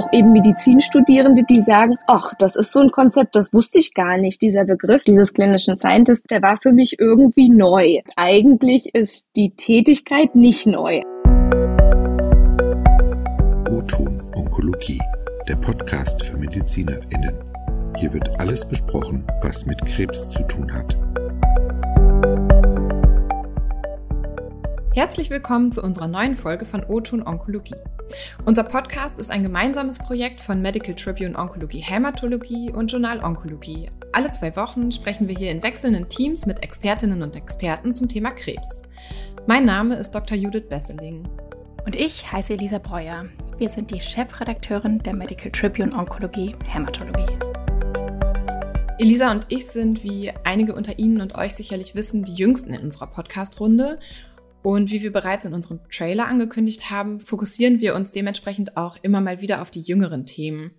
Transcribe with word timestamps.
auch 0.00 0.08
eben 0.12 0.32
Medizinstudierende, 0.32 1.44
die 1.44 1.60
sagen, 1.60 1.96
ach, 2.06 2.32
das 2.38 2.56
ist 2.56 2.72
so 2.72 2.80
ein 2.80 2.90
Konzept, 2.90 3.36
das 3.36 3.52
wusste 3.52 3.78
ich 3.78 3.92
gar 3.92 4.16
nicht. 4.16 4.40
Dieser 4.40 4.64
Begriff 4.64 5.04
dieses 5.04 5.34
klinischen 5.34 5.78
Scientist, 5.78 6.30
der 6.30 6.40
war 6.40 6.56
für 6.56 6.72
mich 6.72 6.98
irgendwie 6.98 7.50
neu. 7.50 8.00
Eigentlich 8.16 8.94
ist 8.94 9.26
die 9.36 9.50
Tätigkeit 9.50 10.34
nicht 10.34 10.66
neu. 10.66 11.02
O-Ton 13.68 14.22
Onkologie, 14.34 15.00
der 15.48 15.56
Podcast 15.56 16.24
für 16.24 16.38
MedizinerInnen. 16.38 17.34
Hier 17.96 18.12
wird 18.14 18.40
alles 18.40 18.66
besprochen, 18.66 19.26
was 19.42 19.66
mit 19.66 19.84
Krebs 19.84 20.30
zu 20.30 20.42
tun 20.44 20.72
hat. 20.72 20.96
Herzlich 25.00 25.30
willkommen 25.30 25.72
zu 25.72 25.82
unserer 25.82 26.08
neuen 26.08 26.36
Folge 26.36 26.66
von 26.66 26.84
O-Ton 26.84 27.26
Onkologie. 27.26 27.74
Unser 28.44 28.64
Podcast 28.64 29.18
ist 29.18 29.30
ein 29.30 29.42
gemeinsames 29.42 29.98
Projekt 29.98 30.42
von 30.42 30.60
Medical 30.60 30.94
Tribune 30.94 31.38
Onkologie 31.38 31.80
Hämatologie 31.80 32.70
und 32.70 32.92
Journal 32.92 33.24
Onkologie. 33.24 33.90
Alle 34.12 34.30
zwei 34.30 34.54
Wochen 34.56 34.92
sprechen 34.92 35.26
wir 35.26 35.34
hier 35.34 35.52
in 35.52 35.62
wechselnden 35.62 36.06
Teams 36.10 36.44
mit 36.44 36.62
Expertinnen 36.62 37.22
und 37.22 37.34
Experten 37.34 37.94
zum 37.94 38.10
Thema 38.10 38.30
Krebs. 38.32 38.82
Mein 39.46 39.64
Name 39.64 39.96
ist 39.96 40.10
Dr. 40.10 40.36
Judith 40.36 40.68
Besseling. 40.68 41.26
Und 41.86 41.96
ich 41.96 42.30
heiße 42.30 42.52
Elisa 42.52 42.76
Breuer. 42.76 43.24
Wir 43.56 43.70
sind 43.70 43.90
die 43.90 44.00
Chefredakteurin 44.00 44.98
der 44.98 45.16
Medical 45.16 45.50
Tribune 45.50 45.96
Onkologie 45.96 46.54
Hämatologie. 46.68 47.38
Elisa 49.00 49.30
und 49.30 49.46
ich 49.48 49.66
sind, 49.66 50.04
wie 50.04 50.30
einige 50.44 50.74
unter 50.74 50.98
Ihnen 50.98 51.22
und 51.22 51.34
euch 51.34 51.54
sicherlich 51.54 51.94
wissen, 51.94 52.22
die 52.22 52.34
jüngsten 52.34 52.74
in 52.74 52.82
unserer 52.82 53.06
Podcast-Runde. 53.06 53.98
Und 54.62 54.90
wie 54.90 55.02
wir 55.02 55.12
bereits 55.12 55.44
in 55.44 55.54
unserem 55.54 55.80
Trailer 55.90 56.26
angekündigt 56.26 56.90
haben, 56.90 57.20
fokussieren 57.20 57.80
wir 57.80 57.94
uns 57.94 58.12
dementsprechend 58.12 58.76
auch 58.76 58.98
immer 59.02 59.20
mal 59.20 59.40
wieder 59.40 59.62
auf 59.62 59.70
die 59.70 59.80
jüngeren 59.80 60.26
Themen. 60.26 60.72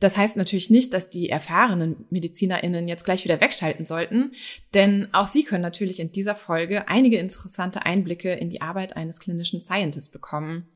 Das 0.00 0.16
heißt 0.16 0.36
natürlich 0.36 0.68
nicht, 0.68 0.92
dass 0.94 1.10
die 1.10 1.30
erfahrenen 1.30 2.06
MedizinerInnen 2.10 2.88
jetzt 2.88 3.04
gleich 3.04 3.22
wieder 3.22 3.40
wegschalten 3.40 3.86
sollten, 3.86 4.32
denn 4.74 5.06
auch 5.12 5.26
sie 5.26 5.44
können 5.44 5.62
natürlich 5.62 6.00
in 6.00 6.10
dieser 6.10 6.34
Folge 6.34 6.88
einige 6.88 7.18
interessante 7.18 7.86
Einblicke 7.86 8.32
in 8.32 8.50
die 8.50 8.60
Arbeit 8.60 8.96
eines 8.96 9.20
klinischen 9.20 9.60
Scientists 9.60 10.10
bekommen. 10.10 10.66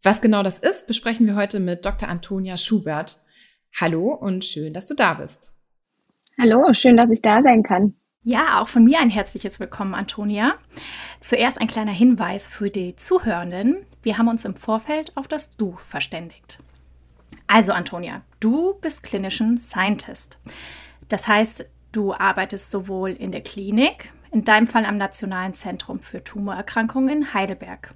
Was 0.00 0.20
genau 0.20 0.44
das 0.44 0.60
ist, 0.60 0.86
besprechen 0.86 1.26
wir 1.26 1.34
heute 1.34 1.58
mit 1.58 1.84
Dr. 1.84 2.08
Antonia 2.08 2.56
Schubert. 2.56 3.20
Hallo 3.80 4.14
und 4.14 4.44
schön, 4.44 4.72
dass 4.72 4.86
du 4.86 4.94
da 4.94 5.14
bist. 5.14 5.52
Hallo, 6.38 6.72
schön, 6.72 6.96
dass 6.96 7.10
ich 7.10 7.22
da 7.22 7.42
sein 7.42 7.64
kann. 7.64 7.96
Ja, 8.28 8.60
auch 8.60 8.66
von 8.66 8.82
mir 8.82 8.98
ein 8.98 9.08
herzliches 9.08 9.60
Willkommen, 9.60 9.94
Antonia. 9.94 10.56
Zuerst 11.20 11.60
ein 11.60 11.68
kleiner 11.68 11.92
Hinweis 11.92 12.48
für 12.48 12.70
die 12.70 12.96
Zuhörenden. 12.96 13.86
Wir 14.02 14.18
haben 14.18 14.26
uns 14.26 14.44
im 14.44 14.56
Vorfeld 14.56 15.16
auf 15.16 15.28
das 15.28 15.56
Du 15.56 15.76
verständigt. 15.76 16.58
Also, 17.46 17.70
Antonia, 17.70 18.22
du 18.40 18.74
bist 18.80 19.04
klinischen 19.04 19.58
Scientist. 19.58 20.40
Das 21.08 21.28
heißt, 21.28 21.70
du 21.92 22.14
arbeitest 22.14 22.72
sowohl 22.72 23.10
in 23.10 23.30
der 23.30 23.42
Klinik, 23.42 24.12
in 24.32 24.42
deinem 24.42 24.66
Fall 24.66 24.86
am 24.86 24.96
Nationalen 24.96 25.54
Zentrum 25.54 26.02
für 26.02 26.24
Tumorerkrankungen 26.24 27.18
in 27.18 27.32
Heidelberg. 27.32 27.94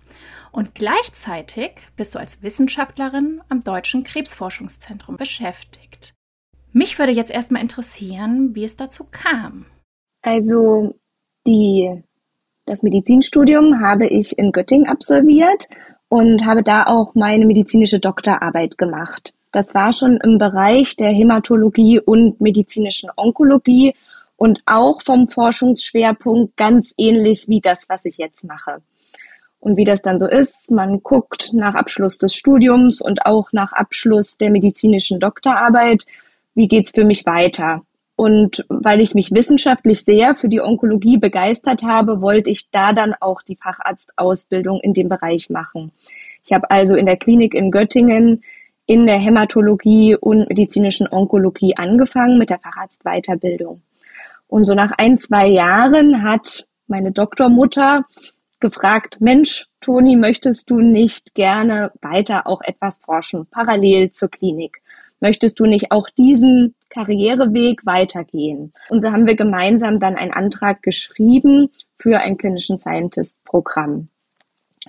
Und 0.52 0.76
gleichzeitig 0.76 1.72
bist 1.96 2.14
du 2.14 2.20
als 2.20 2.40
Wissenschaftlerin 2.40 3.42
am 3.48 3.64
Deutschen 3.64 4.04
Krebsforschungszentrum 4.04 5.16
beschäftigt. 5.16 6.14
Mich 6.72 7.00
würde 7.00 7.10
jetzt 7.10 7.32
erstmal 7.32 7.62
interessieren, 7.62 8.54
wie 8.54 8.62
es 8.62 8.76
dazu 8.76 9.08
kam. 9.10 9.66
Also 10.22 10.94
die, 11.46 12.02
das 12.66 12.82
Medizinstudium 12.82 13.80
habe 13.80 14.06
ich 14.06 14.38
in 14.38 14.52
Göttingen 14.52 14.88
absolviert 14.88 15.68
und 16.08 16.44
habe 16.44 16.62
da 16.62 16.84
auch 16.84 17.14
meine 17.14 17.46
medizinische 17.46 18.00
Doktorarbeit 18.00 18.76
gemacht. 18.76 19.32
Das 19.52 19.74
war 19.74 19.92
schon 19.92 20.18
im 20.22 20.38
Bereich 20.38 20.96
der 20.96 21.10
Hämatologie 21.10 22.00
und 22.00 22.40
medizinischen 22.40 23.10
Onkologie 23.16 23.94
und 24.36 24.60
auch 24.66 25.02
vom 25.02 25.28
Forschungsschwerpunkt 25.28 26.56
ganz 26.56 26.92
ähnlich 26.96 27.48
wie 27.48 27.60
das, 27.60 27.86
was 27.88 28.04
ich 28.04 28.18
jetzt 28.18 28.44
mache. 28.44 28.82
Und 29.58 29.76
wie 29.76 29.84
das 29.84 30.02
dann 30.02 30.18
so 30.18 30.26
ist, 30.26 30.70
man 30.70 31.02
guckt 31.02 31.52
nach 31.52 31.74
Abschluss 31.74 32.18
des 32.18 32.34
Studiums 32.34 33.02
und 33.02 33.26
auch 33.26 33.52
nach 33.52 33.72
Abschluss 33.72 34.38
der 34.38 34.50
medizinischen 34.50 35.20
Doktorarbeit, 35.20 36.04
wie 36.54 36.68
geht's 36.68 36.92
für 36.92 37.04
mich 37.04 37.26
weiter? 37.26 37.82
Und 38.20 38.66
weil 38.68 39.00
ich 39.00 39.14
mich 39.14 39.30
wissenschaftlich 39.30 40.04
sehr 40.04 40.34
für 40.34 40.50
die 40.50 40.60
Onkologie 40.60 41.16
begeistert 41.16 41.84
habe, 41.84 42.20
wollte 42.20 42.50
ich 42.50 42.68
da 42.70 42.92
dann 42.92 43.14
auch 43.18 43.40
die 43.40 43.56
Facharztausbildung 43.56 44.78
in 44.82 44.92
dem 44.92 45.08
Bereich 45.08 45.48
machen. 45.48 45.90
Ich 46.44 46.52
habe 46.52 46.70
also 46.70 46.96
in 46.96 47.06
der 47.06 47.16
Klinik 47.16 47.54
in 47.54 47.70
Göttingen 47.70 48.42
in 48.84 49.06
der 49.06 49.16
Hämatologie 49.16 50.16
und 50.16 50.50
medizinischen 50.50 51.08
Onkologie 51.10 51.78
angefangen 51.78 52.36
mit 52.36 52.50
der 52.50 52.58
Facharztweiterbildung. 52.58 53.80
Und 54.48 54.66
so 54.66 54.74
nach 54.74 54.92
ein, 54.98 55.16
zwei 55.16 55.46
Jahren 55.46 56.22
hat 56.22 56.66
meine 56.88 57.12
Doktormutter 57.12 58.04
gefragt, 58.58 59.16
Mensch, 59.20 59.66
Toni, 59.80 60.16
möchtest 60.16 60.68
du 60.68 60.80
nicht 60.80 61.34
gerne 61.34 61.90
weiter 62.02 62.46
auch 62.46 62.60
etwas 62.60 62.98
forschen, 62.98 63.46
parallel 63.46 64.10
zur 64.10 64.28
Klinik? 64.28 64.82
möchtest 65.20 65.60
du 65.60 65.66
nicht 65.66 65.92
auch 65.92 66.08
diesen 66.10 66.74
Karriereweg 66.90 67.86
weitergehen? 67.86 68.72
Und 68.88 69.02
so 69.02 69.10
haben 69.12 69.26
wir 69.26 69.36
gemeinsam 69.36 70.00
dann 70.00 70.16
einen 70.16 70.32
Antrag 70.32 70.82
geschrieben 70.82 71.70
für 71.96 72.18
ein 72.18 72.36
Clinician 72.36 72.78
Scientist 72.78 73.42
Programm. 73.44 74.08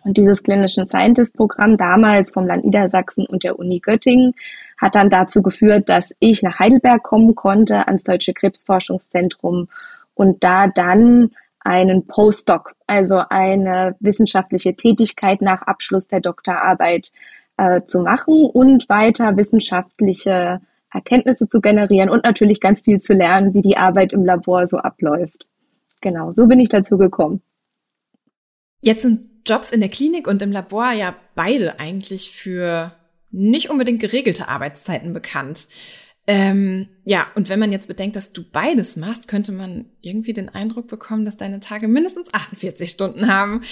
Und 0.03 0.17
dieses 0.17 0.43
Clinician 0.43 0.87
Scientist 0.87 1.35
Programm 1.35 1.77
damals 1.77 2.31
vom 2.31 2.47
Land 2.47 2.65
Niedersachsen 2.65 3.25
und 3.25 3.43
der 3.43 3.59
Uni 3.59 3.79
Göttingen 3.79 4.33
hat 4.77 4.95
dann 4.95 5.09
dazu 5.09 5.41
geführt, 5.41 5.89
dass 5.89 6.15
ich 6.19 6.41
nach 6.41 6.59
Heidelberg 6.59 7.03
kommen 7.03 7.35
konnte 7.35 7.87
ans 7.87 8.03
Deutsche 8.03 8.33
Krebsforschungszentrum 8.33 9.67
und 10.15 10.43
da 10.43 10.67
dann 10.67 11.31
einen 11.59 12.07
Postdoc, 12.07 12.73
also 12.87 13.21
eine 13.29 13.95
wissenschaftliche 13.99 14.75
Tätigkeit 14.75 15.41
nach 15.41 15.61
Abschluss 15.61 16.07
der 16.07 16.21
Doktorarbeit 16.21 17.11
äh, 17.57 17.83
zu 17.83 18.01
machen 18.01 18.49
und 18.51 18.89
weiter 18.89 19.37
wissenschaftliche 19.37 20.61
Erkenntnisse 20.91 21.47
zu 21.47 21.61
generieren 21.61 22.09
und 22.09 22.23
natürlich 22.23 22.59
ganz 22.59 22.81
viel 22.81 22.99
zu 22.99 23.13
lernen, 23.13 23.53
wie 23.53 23.61
die 23.61 23.77
Arbeit 23.77 24.13
im 24.13 24.25
Labor 24.25 24.67
so 24.67 24.77
abläuft. 24.77 25.47
Genau, 26.01 26.31
so 26.31 26.47
bin 26.47 26.59
ich 26.59 26.69
dazu 26.69 26.97
gekommen. 26.97 27.41
Jetzt 28.81 29.03
sind 29.03 29.29
Jobs 29.45 29.71
in 29.71 29.79
der 29.79 29.89
Klinik 29.89 30.27
und 30.27 30.41
im 30.41 30.51
Labor 30.51 30.91
ja 30.91 31.15
beide 31.35 31.79
eigentlich 31.79 32.31
für 32.31 32.93
nicht 33.31 33.69
unbedingt 33.69 34.01
geregelte 34.01 34.49
Arbeitszeiten 34.49 35.13
bekannt. 35.13 35.67
Ähm, 36.27 36.87
ja, 37.03 37.25
und 37.35 37.49
wenn 37.49 37.59
man 37.59 37.71
jetzt 37.71 37.87
bedenkt, 37.87 38.15
dass 38.15 38.33
du 38.33 38.43
beides 38.43 38.95
machst, 38.95 39.27
könnte 39.27 39.51
man 39.51 39.85
irgendwie 40.01 40.33
den 40.33 40.49
Eindruck 40.49 40.87
bekommen, 40.87 41.25
dass 41.25 41.37
deine 41.37 41.59
Tage 41.59 41.87
mindestens 41.87 42.33
48 42.33 42.89
Stunden 42.89 43.27
haben. 43.27 43.63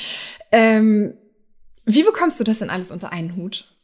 Ähm, 0.51 1.13
wie 1.85 2.03
bekommst 2.03 2.39
du 2.39 2.43
das 2.43 2.59
denn 2.59 2.69
alles 2.69 2.91
unter 2.91 3.11
einen 3.11 3.35
Hut? 3.35 3.78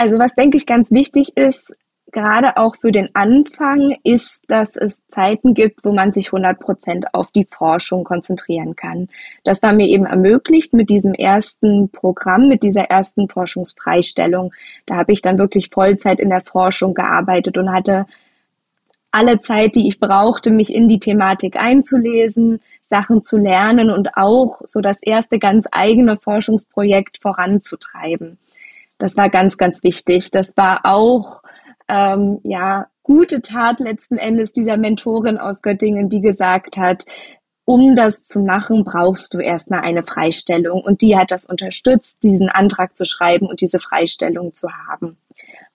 Also 0.00 0.18
was 0.18 0.34
denke 0.34 0.56
ich 0.56 0.64
ganz 0.64 0.92
wichtig 0.92 1.36
ist, 1.36 1.74
gerade 2.10 2.56
auch 2.56 2.74
für 2.74 2.90
den 2.90 3.10
Anfang, 3.12 3.94
ist, 4.02 4.44
dass 4.48 4.74
es 4.74 5.06
Zeiten 5.08 5.52
gibt, 5.52 5.84
wo 5.84 5.92
man 5.92 6.10
sich 6.10 6.28
100 6.28 6.58
Prozent 6.58 7.12
auf 7.12 7.30
die 7.30 7.44
Forschung 7.44 8.02
konzentrieren 8.02 8.76
kann. 8.76 9.08
Das 9.44 9.62
war 9.62 9.74
mir 9.74 9.86
eben 9.86 10.06
ermöglicht 10.06 10.72
mit 10.72 10.88
diesem 10.88 11.12
ersten 11.12 11.90
Programm, 11.90 12.48
mit 12.48 12.62
dieser 12.62 12.84
ersten 12.84 13.28
Forschungsfreistellung. 13.28 14.54
Da 14.86 14.96
habe 14.96 15.12
ich 15.12 15.20
dann 15.20 15.38
wirklich 15.38 15.68
Vollzeit 15.68 16.18
in 16.18 16.30
der 16.30 16.40
Forschung 16.40 16.94
gearbeitet 16.94 17.58
und 17.58 17.70
hatte 17.70 18.06
alle 19.10 19.38
Zeit, 19.40 19.74
die 19.74 19.86
ich 19.86 20.00
brauchte, 20.00 20.50
mich 20.50 20.72
in 20.72 20.88
die 20.88 21.00
Thematik 21.00 21.56
einzulesen, 21.56 22.62
Sachen 22.80 23.22
zu 23.22 23.36
lernen 23.36 23.90
und 23.90 24.16
auch 24.16 24.62
so 24.64 24.80
das 24.80 24.96
erste 25.02 25.38
ganz 25.38 25.66
eigene 25.70 26.16
Forschungsprojekt 26.16 27.18
voranzutreiben. 27.18 28.38
Das 29.00 29.16
war 29.16 29.28
ganz, 29.28 29.56
ganz 29.56 29.82
wichtig. 29.82 30.30
Das 30.30 30.56
war 30.56 30.82
auch 30.84 31.42
ähm, 31.88 32.38
ja 32.44 32.86
gute 33.02 33.40
Tat 33.40 33.80
letzten 33.80 34.16
Endes 34.16 34.52
dieser 34.52 34.76
Mentorin 34.76 35.38
aus 35.38 35.62
Göttingen, 35.62 36.08
die 36.08 36.20
gesagt 36.20 36.76
hat, 36.76 37.04
um 37.64 37.96
das 37.96 38.22
zu 38.22 38.40
machen, 38.40 38.84
brauchst 38.84 39.34
du 39.34 39.38
erstmal 39.38 39.80
eine 39.80 40.02
Freistellung. 40.02 40.82
Und 40.82 41.02
die 41.02 41.16
hat 41.16 41.30
das 41.30 41.46
unterstützt, 41.46 42.22
diesen 42.22 42.48
Antrag 42.48 42.96
zu 42.96 43.04
schreiben 43.04 43.46
und 43.46 43.60
diese 43.60 43.80
Freistellung 43.80 44.54
zu 44.54 44.68
haben 44.88 45.16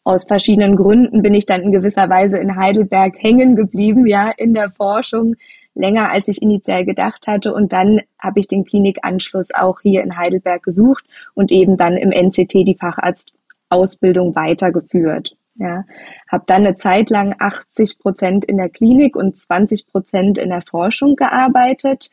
aus 0.06 0.26
verschiedenen 0.26 0.76
Gründen 0.76 1.24
bin 1.24 1.34
ich 1.34 1.48
dann 1.48 1.62
in 1.62 1.72
gewisser 1.72 2.10
Weise 2.10 2.38
in 2.38 2.56
Heidelberg 2.56 3.16
hängen 3.18 3.56
geblieben, 3.56 4.06
ja, 4.06 4.32
in 4.38 4.54
der 4.54 4.70
Forschung 4.70 5.36
länger 5.76 6.10
als 6.10 6.28
ich 6.28 6.42
initial 6.42 6.86
gedacht 6.86 7.28
hatte. 7.28 7.54
Und 7.54 7.74
dann 7.74 8.02
habe 8.20 8.40
ich 8.40 8.48
den 8.48 8.66
Klinikanschluss 8.66 9.54
auch 9.54 9.82
hier 9.82 10.04
in 10.04 10.18
Heidelberg 10.18 10.64
gesucht 10.64 11.06
und 11.36 11.52
eben 11.52 11.78
dann 11.78 11.98
im 11.98 12.12
NCT 12.12 12.54
die 12.54 12.78
Facharztausbildung 12.80 14.36
weitergeführt. 14.36 15.38
Ja, 15.58 15.86
habe 16.30 16.44
dann 16.48 16.66
eine 16.66 16.76
Zeit 16.76 17.10
lang 17.10 17.34
80 17.40 18.00
Prozent 18.00 18.44
in 18.44 18.58
der 18.58 18.68
Klinik 18.68 19.16
und 19.16 19.38
20 19.38 19.88
Prozent 19.88 20.38
in 20.38 20.50
der 20.50 20.62
Forschung 20.62 21.16
gearbeitet. 21.16 22.10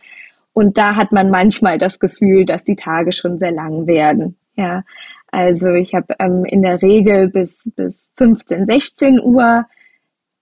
Und 0.53 0.79
da 0.79 0.94
hat 0.94 1.11
man 1.11 1.31
manchmal 1.31 1.79
das 1.79 1.99
Gefühl, 1.99 2.44
dass 2.44 2.62
die 2.62 2.76
Tage 2.76 3.11
schon 3.11 3.38
sehr 3.38 3.50
lang 3.50 3.87
werden. 3.87 4.37
Ja, 4.55 4.85
also 5.29 5.70
ich 5.70 5.94
habe 5.94 6.14
ähm, 6.19 6.44
in 6.44 6.62
der 6.62 6.82
Regel 6.82 7.29
bis, 7.29 7.70
bis 7.75 8.12
15, 8.17 8.67
16 8.67 9.19
Uhr 9.20 9.64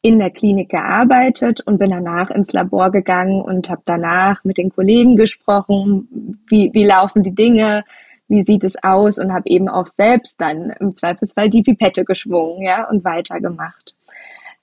in 0.03 0.19
der 0.19 0.31
Klinik 0.31 0.71
gearbeitet 0.71 1.61
und 1.61 1.79
bin 1.79 1.91
danach 1.91 2.31
ins 2.31 2.53
Labor 2.53 2.91
gegangen 2.91 3.43
und 3.43 3.69
habe 3.69 3.83
danach 3.85 4.45
mit 4.45 4.57
den 4.57 4.71
Kollegen 4.71 5.17
gesprochen, 5.17 6.39
wie, 6.49 6.71
wie 6.73 6.85
laufen 6.85 7.23
die 7.23 7.35
Dinge, 7.35 7.85
wie 8.29 8.43
sieht 8.43 8.65
es 8.65 8.83
aus 8.83 9.19
und 9.19 9.33
habe 9.33 9.49
eben 9.51 9.69
auch 9.69 9.87
selbst 9.87 10.41
dann 10.41 10.71
im 10.81 10.95
Zweifelsfall 10.95 11.51
die 11.51 11.63
Pipette 11.63 12.05
geschwungen 12.05 12.63
ja, 12.63 12.89
und 12.89 13.05
weitergemacht. 13.05 13.95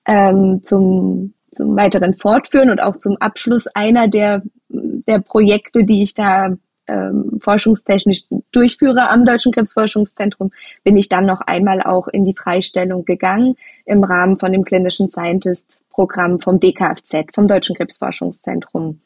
Ähm, 0.05 0.61
zum, 0.63 1.33
zum 1.51 1.75
weiteren 1.75 2.13
Fortführen 2.13 2.69
und 2.69 2.81
auch 2.81 2.97
zum 2.97 3.17
Abschluss 3.17 3.67
einer 3.67 4.07
der, 4.07 4.41
der 4.69 5.19
Projekte, 5.19 5.83
die 5.83 6.01
ich 6.01 6.13
da 6.13 6.55
ähm, 6.87 7.39
forschungstechnisch 7.39 8.23
durchführe 8.51 9.09
am 9.09 9.25
Deutschen 9.25 9.51
Krebsforschungszentrum, 9.51 10.51
bin 10.83 10.97
ich 10.97 11.09
dann 11.09 11.25
noch 11.25 11.41
einmal 11.41 11.81
auch 11.81 12.07
in 12.07 12.25
die 12.25 12.35
Freistellung 12.35 13.05
gegangen 13.05 13.51
im 13.85 14.03
Rahmen 14.03 14.37
von 14.39 14.51
dem 14.51 14.63
klinischen 14.63 15.09
Scientist-Programm 15.09 16.39
vom 16.39 16.59
DKFZ, 16.59 17.33
vom 17.33 17.47
Deutschen 17.47 17.75
Krebsforschungszentrum. 17.75 19.01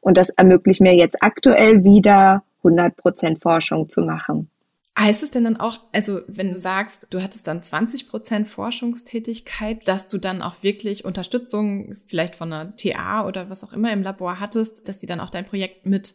Und 0.00 0.16
das 0.16 0.30
ermöglicht 0.30 0.80
mir 0.80 0.94
jetzt 0.94 1.22
aktuell 1.22 1.84
wieder 1.84 2.44
100 2.58 2.96
Prozent 2.96 3.40
Forschung 3.40 3.88
zu 3.88 4.02
machen. 4.02 4.50
Heißt 4.96 5.24
es 5.24 5.32
denn 5.32 5.42
dann 5.42 5.56
auch, 5.56 5.80
also 5.90 6.20
wenn 6.28 6.52
du 6.52 6.58
sagst, 6.58 7.08
du 7.10 7.20
hattest 7.20 7.48
dann 7.48 7.64
20 7.64 8.08
Prozent 8.08 8.48
Forschungstätigkeit, 8.48 9.88
dass 9.88 10.06
du 10.06 10.18
dann 10.18 10.40
auch 10.40 10.62
wirklich 10.62 11.04
Unterstützung 11.04 11.96
vielleicht 12.06 12.36
von 12.36 12.52
einer 12.52 12.76
TA 12.76 13.26
oder 13.26 13.50
was 13.50 13.64
auch 13.64 13.72
immer 13.72 13.92
im 13.92 14.02
Labor 14.02 14.38
hattest, 14.38 14.88
dass 14.88 14.98
die 14.98 15.06
dann 15.06 15.18
auch 15.18 15.30
dein 15.30 15.46
Projekt 15.46 15.84
mit 15.84 16.14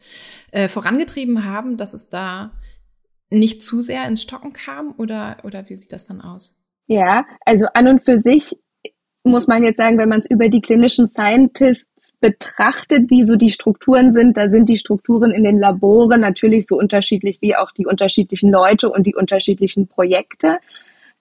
äh, 0.51 0.69
vorangetrieben 0.69 1.43
haben, 1.43 1.75
dass 1.75 1.93
es 1.93 2.07
da 2.07 2.53
nicht 3.29 3.61
zu 3.61 3.81
sehr 3.81 4.07
ins 4.07 4.21
Stocken 4.21 4.53
kam 4.53 4.93
oder, 4.97 5.37
oder 5.43 5.69
wie 5.69 5.75
sieht 5.75 5.91
das 5.91 6.05
dann 6.05 6.21
aus? 6.21 6.63
Ja, 6.87 7.25
also 7.45 7.67
an 7.73 7.87
und 7.87 8.03
für 8.03 8.17
sich 8.17 8.55
muss 9.23 9.47
man 9.47 9.63
jetzt 9.63 9.77
sagen, 9.77 9.97
wenn 9.99 10.09
man 10.09 10.19
es 10.19 10.29
über 10.29 10.47
die 10.47 10.61
klinischen 10.61 11.07
Scientists 11.07 11.88
betrachtet, 12.19 13.10
wie 13.10 13.24
so 13.24 13.36
die 13.36 13.50
Strukturen 13.50 14.12
sind, 14.12 14.38
da 14.38 14.50
sind 14.50 14.69
die 14.69 14.77
Strukturen 14.77 15.31
in 15.31 15.44
den 15.44 15.57
Laboren 15.57 16.21
natürlich 16.21 16.68
so 16.68 16.77
unterschiedlich 16.77 17.38
wie 17.42 17.56
auch 17.56 17.71
die 17.71 17.86
unterschiedlichen 17.86 18.51
Leute 18.51 18.89
und 18.89 19.07
die 19.07 19.16
unterschiedlichen 19.16 19.88
Projekte. 19.88 20.60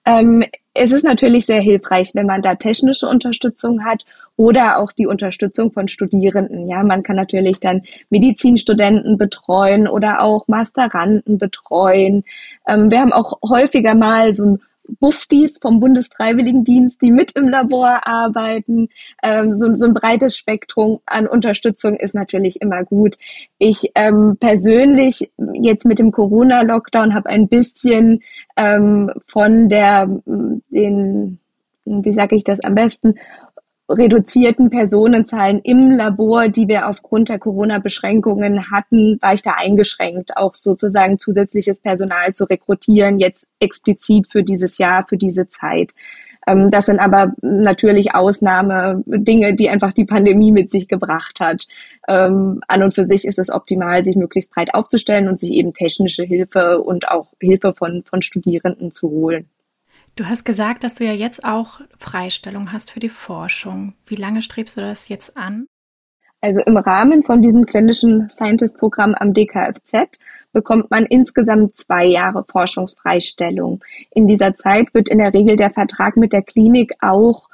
Ähm, 0.05 0.43
es 0.73 0.91
ist 0.91 1.03
natürlich 1.03 1.45
sehr 1.45 1.61
hilfreich, 1.61 2.11
wenn 2.13 2.25
man 2.25 2.41
da 2.41 2.55
technische 2.55 3.07
Unterstützung 3.07 3.83
hat 3.83 4.05
oder 4.37 4.79
auch 4.79 4.91
die 4.91 5.07
Unterstützung 5.07 5.71
von 5.71 5.87
Studierenden. 5.87 6.67
Ja, 6.67 6.83
man 6.83 7.03
kann 7.03 7.17
natürlich 7.17 7.59
dann 7.59 7.81
Medizinstudenten 8.09 9.17
betreuen 9.17 9.87
oder 9.87 10.23
auch 10.23 10.47
Masteranden 10.47 11.37
betreuen. 11.37 12.23
Ähm, 12.67 12.91
wir 12.91 12.99
haben 12.99 13.13
auch 13.13 13.39
häufiger 13.47 13.93
mal 13.95 14.33
so 14.33 14.45
ein 14.45 14.61
Buftis 14.99 15.59
vom 15.61 15.79
Bundesfreiwilligendienst, 15.79 17.01
die 17.01 17.11
mit 17.11 17.31
im 17.35 17.47
Labor 17.47 18.07
arbeiten. 18.07 18.89
Ähm, 19.23 19.53
so, 19.53 19.75
so 19.75 19.87
ein 19.87 19.93
breites 19.93 20.37
Spektrum 20.37 20.99
an 21.05 21.27
Unterstützung 21.27 21.95
ist 21.95 22.15
natürlich 22.15 22.61
immer 22.61 22.83
gut. 22.83 23.17
Ich 23.57 23.91
ähm, 23.95 24.37
persönlich 24.39 25.31
jetzt 25.53 25.85
mit 25.85 25.99
dem 25.99 26.11
Corona-Lockdown 26.11 27.13
habe 27.13 27.29
ein 27.29 27.47
bisschen 27.47 28.21
ähm, 28.57 29.11
von 29.25 29.69
der 29.69 30.07
den 30.69 31.39
wie 31.89 32.13
sage 32.13 32.35
ich 32.35 32.43
das 32.43 32.59
am 32.63 32.75
besten 32.75 33.15
reduzierten 33.89 34.69
Personenzahlen 34.69 35.59
im 35.63 35.91
Labor, 35.91 36.47
die 36.47 36.67
wir 36.67 36.87
aufgrund 36.87 37.29
der 37.29 37.39
Corona-Beschränkungen 37.39 38.69
hatten, 38.71 39.17
war 39.21 39.33
ich 39.33 39.41
da 39.41 39.53
eingeschränkt, 39.57 40.37
auch 40.37 40.53
sozusagen 40.53 41.17
zusätzliches 41.17 41.81
Personal 41.81 42.33
zu 42.33 42.45
rekrutieren, 42.45 43.17
jetzt 43.17 43.47
explizit 43.59 44.27
für 44.31 44.43
dieses 44.43 44.77
Jahr, 44.77 45.05
für 45.07 45.17
diese 45.17 45.47
Zeit. 45.49 45.95
Ähm, 46.47 46.69
das 46.69 46.85
sind 46.85 46.99
aber 46.99 47.33
natürlich 47.41 48.13
Ausnahme 48.13 49.03
Dinge, 49.05 49.55
die 49.55 49.69
einfach 49.69 49.93
die 49.93 50.05
Pandemie 50.05 50.51
mit 50.51 50.71
sich 50.71 50.87
gebracht 50.87 51.39
hat. 51.39 51.67
Ähm, 52.07 52.61
an 52.67 52.83
und 52.83 52.93
für 52.93 53.05
sich 53.05 53.25
ist 53.25 53.39
es 53.39 53.49
optimal, 53.49 54.05
sich 54.05 54.15
möglichst 54.15 54.53
breit 54.53 54.73
aufzustellen 54.73 55.27
und 55.27 55.39
sich 55.39 55.53
eben 55.53 55.73
technische 55.73 56.23
Hilfe 56.23 56.79
und 56.79 57.09
auch 57.09 57.27
Hilfe 57.39 57.73
von, 57.73 58.03
von 58.03 58.21
Studierenden 58.21 58.91
zu 58.91 59.09
holen. 59.09 59.49
Du 60.19 60.27
hast 60.27 60.43
gesagt, 60.43 60.83
dass 60.83 60.95
du 60.95 61.05
ja 61.05 61.13
jetzt 61.13 61.45
auch 61.45 61.79
Freistellung 61.97 62.73
hast 62.73 62.91
für 62.91 62.99
die 62.99 63.07
Forschung. 63.07 63.93
Wie 64.05 64.17
lange 64.17 64.41
strebst 64.41 64.75
du 64.75 64.81
das 64.81 65.07
jetzt 65.07 65.37
an? 65.37 65.65
Also 66.41 66.59
im 66.65 66.75
Rahmen 66.75 67.23
von 67.23 67.41
diesem 67.41 67.65
klinischen 67.65 68.29
Scientist-Programm 68.29 69.15
am 69.15 69.33
DKFZ 69.33 70.19
bekommt 70.51 70.91
man 70.91 71.05
insgesamt 71.05 71.77
zwei 71.77 72.03
Jahre 72.03 72.43
Forschungsfreistellung. 72.43 73.79
In 74.11 74.27
dieser 74.27 74.55
Zeit 74.55 74.93
wird 74.93 75.07
in 75.07 75.19
der 75.19 75.33
Regel 75.33 75.55
der 75.55 75.71
Vertrag 75.71 76.17
mit 76.17 76.33
der 76.33 76.41
Klinik 76.41 76.91
auch 76.99 77.47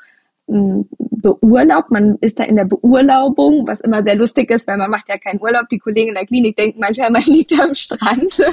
hm, 0.47 0.89
beurlaubt. 0.97 1.91
Man 1.91 2.17
ist 2.19 2.39
da 2.39 2.45
in 2.45 2.55
der 2.55 2.65
Beurlaubung, 2.65 3.67
was 3.67 3.81
immer 3.81 4.01
sehr 4.01 4.15
lustig 4.15 4.49
ist, 4.49 4.67
weil 4.67 4.77
man 4.77 4.89
macht 4.89 5.07
ja 5.07 5.19
keinen 5.19 5.39
Urlaub. 5.39 5.69
Die 5.69 5.77
Kollegen 5.77 6.09
in 6.09 6.15
der 6.15 6.25
Klinik 6.25 6.55
denken 6.55 6.79
manchmal, 6.79 7.11
man 7.11 7.21
liegt 7.27 7.53
am 7.59 7.75
Strand. 7.75 8.41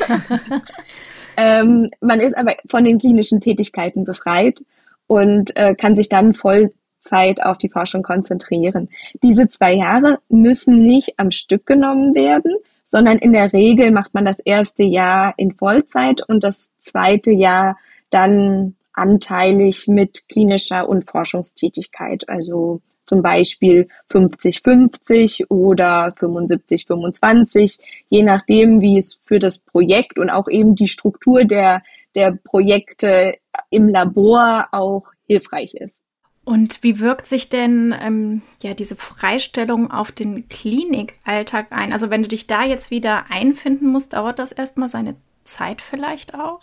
Ähm, 1.36 1.90
man 2.00 2.20
ist 2.20 2.36
aber 2.36 2.54
von 2.68 2.84
den 2.84 2.98
klinischen 2.98 3.40
Tätigkeiten 3.40 4.04
befreit 4.04 4.64
und 5.06 5.56
äh, 5.56 5.74
kann 5.74 5.96
sich 5.96 6.08
dann 6.08 6.34
Vollzeit 6.34 7.42
auf 7.44 7.58
die 7.58 7.68
Forschung 7.68 8.02
konzentrieren. 8.02 8.88
Diese 9.22 9.48
zwei 9.48 9.74
Jahre 9.74 10.18
müssen 10.28 10.82
nicht 10.82 11.18
am 11.18 11.30
Stück 11.30 11.66
genommen 11.66 12.14
werden, 12.14 12.56
sondern 12.84 13.18
in 13.18 13.32
der 13.32 13.52
Regel 13.52 13.90
macht 13.90 14.14
man 14.14 14.24
das 14.24 14.38
erste 14.38 14.82
Jahr 14.82 15.34
in 15.36 15.52
Vollzeit 15.52 16.22
und 16.28 16.44
das 16.44 16.68
zweite 16.78 17.32
Jahr 17.32 17.78
dann 18.10 18.76
anteilig 18.92 19.88
mit 19.88 20.28
klinischer 20.28 20.88
und 20.88 21.04
Forschungstätigkeit. 21.04 22.28
Also 22.28 22.82
zum 23.06 23.22
Beispiel 23.22 23.88
50-50 24.10 25.48
oder 25.48 26.08
75-25, 26.08 27.80
je 28.08 28.22
nachdem, 28.22 28.80
wie 28.80 28.98
es 28.98 29.20
für 29.22 29.38
das 29.38 29.58
Projekt 29.58 30.18
und 30.18 30.30
auch 30.30 30.48
eben 30.48 30.74
die 30.74 30.88
Struktur 30.88 31.44
der, 31.44 31.82
der 32.14 32.38
Projekte 32.44 33.34
im 33.70 33.88
Labor 33.88 34.68
auch 34.72 35.04
hilfreich 35.26 35.74
ist. 35.74 36.02
Und 36.44 36.82
wie 36.82 36.98
wirkt 36.98 37.26
sich 37.26 37.48
denn 37.48 37.94
ähm, 38.00 38.42
ja 38.62 38.74
diese 38.74 38.96
Freistellung 38.96 39.90
auf 39.90 40.10
den 40.10 40.48
Klinikalltag 40.48 41.66
ein? 41.70 41.92
Also 41.92 42.10
wenn 42.10 42.22
du 42.22 42.28
dich 42.28 42.48
da 42.48 42.64
jetzt 42.64 42.90
wieder 42.90 43.30
einfinden 43.30 43.86
musst, 43.86 44.14
dauert 44.14 44.40
das 44.40 44.50
erstmal 44.50 44.88
seine 44.88 45.14
Zeit 45.44 45.80
vielleicht 45.80 46.34
auch? 46.34 46.60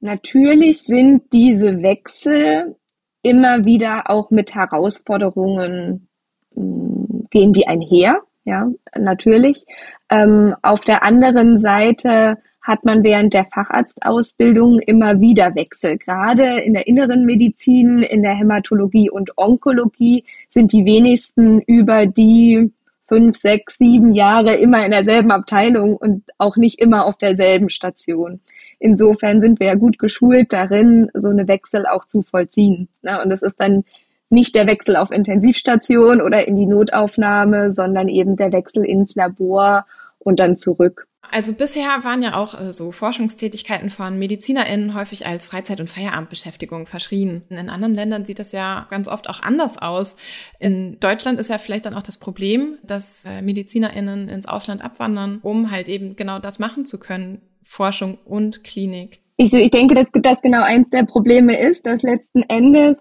Natürlich 0.00 0.82
sind 0.82 1.32
diese 1.32 1.82
Wechsel 1.82 2.74
immer 3.22 3.64
wieder 3.64 4.10
auch 4.10 4.30
mit 4.30 4.54
Herausforderungen 4.54 6.08
hm, 6.54 7.24
gehen 7.30 7.52
die 7.52 7.66
einher, 7.66 8.20
ja, 8.44 8.68
natürlich. 8.96 9.64
Ähm, 10.10 10.54
auf 10.62 10.82
der 10.82 11.02
anderen 11.04 11.58
Seite 11.58 12.38
hat 12.60 12.84
man 12.84 13.02
während 13.02 13.34
der 13.34 13.44
Facharztausbildung 13.44 14.78
immer 14.80 15.20
wieder 15.20 15.54
Wechsel. 15.54 15.98
Gerade 15.98 16.60
in 16.60 16.74
der 16.74 16.86
inneren 16.86 17.24
Medizin, 17.24 18.02
in 18.02 18.22
der 18.22 18.36
Hämatologie 18.36 19.10
und 19.10 19.36
Onkologie 19.36 20.24
sind 20.48 20.72
die 20.72 20.84
wenigsten 20.84 21.60
über 21.60 22.06
die 22.06 22.70
fünf, 23.04 23.36
sechs, 23.36 23.78
sieben 23.78 24.12
Jahre 24.12 24.54
immer 24.54 24.84
in 24.84 24.92
derselben 24.92 25.32
Abteilung 25.32 25.96
und 25.96 26.24
auch 26.38 26.56
nicht 26.56 26.80
immer 26.80 27.04
auf 27.04 27.18
derselben 27.18 27.68
Station. 27.68 28.40
Insofern 28.84 29.40
sind 29.40 29.60
wir 29.60 29.68
ja 29.68 29.74
gut 29.76 30.00
geschult 30.00 30.52
darin, 30.52 31.08
so 31.14 31.28
eine 31.28 31.46
Wechsel 31.46 31.86
auch 31.86 32.04
zu 32.04 32.22
vollziehen. 32.22 32.88
Und 33.02 33.30
es 33.30 33.40
ist 33.40 33.60
dann 33.60 33.84
nicht 34.28 34.56
der 34.56 34.66
Wechsel 34.66 34.96
auf 34.96 35.12
Intensivstation 35.12 36.20
oder 36.20 36.48
in 36.48 36.56
die 36.56 36.66
Notaufnahme, 36.66 37.70
sondern 37.70 38.08
eben 38.08 38.34
der 38.34 38.52
Wechsel 38.52 38.84
ins 38.84 39.14
Labor 39.14 39.86
und 40.18 40.40
dann 40.40 40.56
zurück. 40.56 41.06
Also 41.30 41.54
bisher 41.54 42.02
waren 42.02 42.22
ja 42.22 42.34
auch 42.34 42.60
äh, 42.60 42.72
so 42.72 42.90
Forschungstätigkeiten 42.90 43.88
von 43.88 44.18
MedizinerInnen 44.18 44.94
häufig 44.94 45.26
als 45.26 45.46
Freizeit- 45.46 45.80
und 45.80 45.88
Feierabendbeschäftigung 45.88 46.86
verschrien. 46.86 47.42
In 47.50 47.70
anderen 47.70 47.94
Ländern 47.94 48.24
sieht 48.24 48.40
das 48.40 48.50
ja 48.50 48.86
ganz 48.90 49.06
oft 49.06 49.30
auch 49.30 49.40
anders 49.40 49.78
aus. 49.78 50.16
In 50.58 50.98
Deutschland 50.98 51.38
ist 51.38 51.48
ja 51.48 51.58
vielleicht 51.58 51.86
dann 51.86 51.94
auch 51.94 52.02
das 52.02 52.18
Problem, 52.18 52.78
dass 52.82 53.24
äh, 53.26 53.40
MedizinerInnen 53.42 54.28
ins 54.28 54.46
Ausland 54.46 54.82
abwandern, 54.82 55.38
um 55.42 55.70
halt 55.70 55.88
eben 55.88 56.16
genau 56.16 56.40
das 56.40 56.58
machen 56.58 56.84
zu 56.84 56.98
können, 56.98 57.40
Forschung 57.64 58.18
und 58.24 58.64
Klinik? 58.64 59.20
Ich, 59.36 59.52
ich 59.52 59.70
denke, 59.70 59.94
dass 59.94 60.06
das 60.12 60.40
genau 60.42 60.62
eins 60.62 60.90
der 60.90 61.04
Probleme 61.04 61.58
ist, 61.58 61.86
dass 61.86 62.02
letzten 62.02 62.42
Endes 62.42 62.98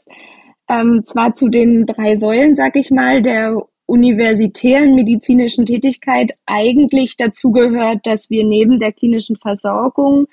ähm, 0.69 1.03
zwar 1.05 1.33
zu 1.33 1.49
den 1.49 1.85
drei 1.85 2.17
Säulen, 2.17 2.55
sag 2.55 2.75
ich 2.75 2.91
mal, 2.91 3.21
der 3.21 3.57
universitären 3.85 4.95
medizinischen 4.95 5.65
Tätigkeit 5.65 6.33
eigentlich 6.45 7.17
dazu 7.17 7.51
gehört, 7.51 8.07
dass 8.07 8.29
wir 8.29 8.45
neben 8.45 8.79
der 8.79 8.93
klinischen 8.93 9.35
Versorgung 9.35 10.27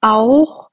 auch 0.00 0.70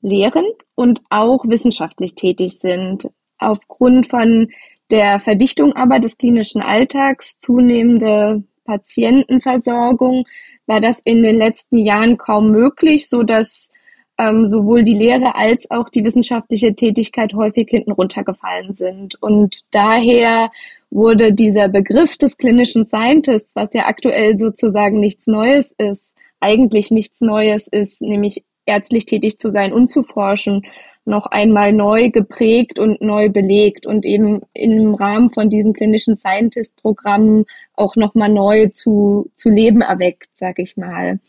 lehren 0.00 0.46
und 0.74 1.02
auch 1.10 1.44
wissenschaftlich 1.46 2.14
tätig 2.14 2.58
sind. 2.58 3.10
Aufgrund 3.38 4.06
von 4.06 4.48
der 4.90 5.20
Verdichtung 5.20 5.74
aber 5.74 6.00
des 6.00 6.16
klinischen 6.16 6.62
Alltags, 6.62 7.38
zunehmende 7.38 8.42
Patientenversorgung, 8.64 10.24
war 10.70 10.80
das 10.80 11.00
in 11.00 11.24
den 11.24 11.36
letzten 11.36 11.78
Jahren 11.78 12.16
kaum 12.16 12.52
möglich, 12.52 13.08
so 13.08 13.24
dass 13.24 13.72
ähm, 14.18 14.46
sowohl 14.46 14.84
die 14.84 14.94
Lehre 14.94 15.34
als 15.34 15.68
auch 15.68 15.88
die 15.88 16.04
wissenschaftliche 16.04 16.76
Tätigkeit 16.76 17.34
häufig 17.34 17.66
hinten 17.68 17.90
runtergefallen 17.90 18.72
sind. 18.72 19.20
Und 19.20 19.74
daher 19.74 20.50
wurde 20.88 21.32
dieser 21.32 21.68
Begriff 21.68 22.16
des 22.16 22.36
klinischen 22.36 22.86
Scientists, 22.86 23.56
was 23.56 23.70
ja 23.74 23.86
aktuell 23.86 24.38
sozusagen 24.38 25.00
nichts 25.00 25.26
Neues 25.26 25.74
ist, 25.76 26.14
eigentlich 26.38 26.92
nichts 26.92 27.20
Neues 27.20 27.66
ist, 27.66 28.00
nämlich 28.00 28.44
ärztlich 28.64 29.06
tätig 29.06 29.38
zu 29.38 29.50
sein 29.50 29.72
und 29.72 29.90
zu 29.90 30.04
forschen, 30.04 30.62
noch 31.04 31.26
einmal 31.26 31.72
neu 31.72 32.10
geprägt 32.10 32.78
und 32.78 33.00
neu 33.00 33.28
belegt 33.28 33.86
und 33.86 34.04
eben 34.04 34.42
im 34.52 34.94
Rahmen 34.94 35.30
von 35.30 35.48
diesen 35.48 35.72
klinischen 35.72 36.16
Scientist-Programmen 36.16 37.46
auch 37.74 37.96
nochmal 37.96 38.28
neu 38.28 38.68
zu, 38.68 39.30
zu 39.34 39.48
Leben 39.48 39.80
erweckt, 39.80 40.28
sag 40.34 40.58
ich 40.58 40.76
mal. 40.76 41.20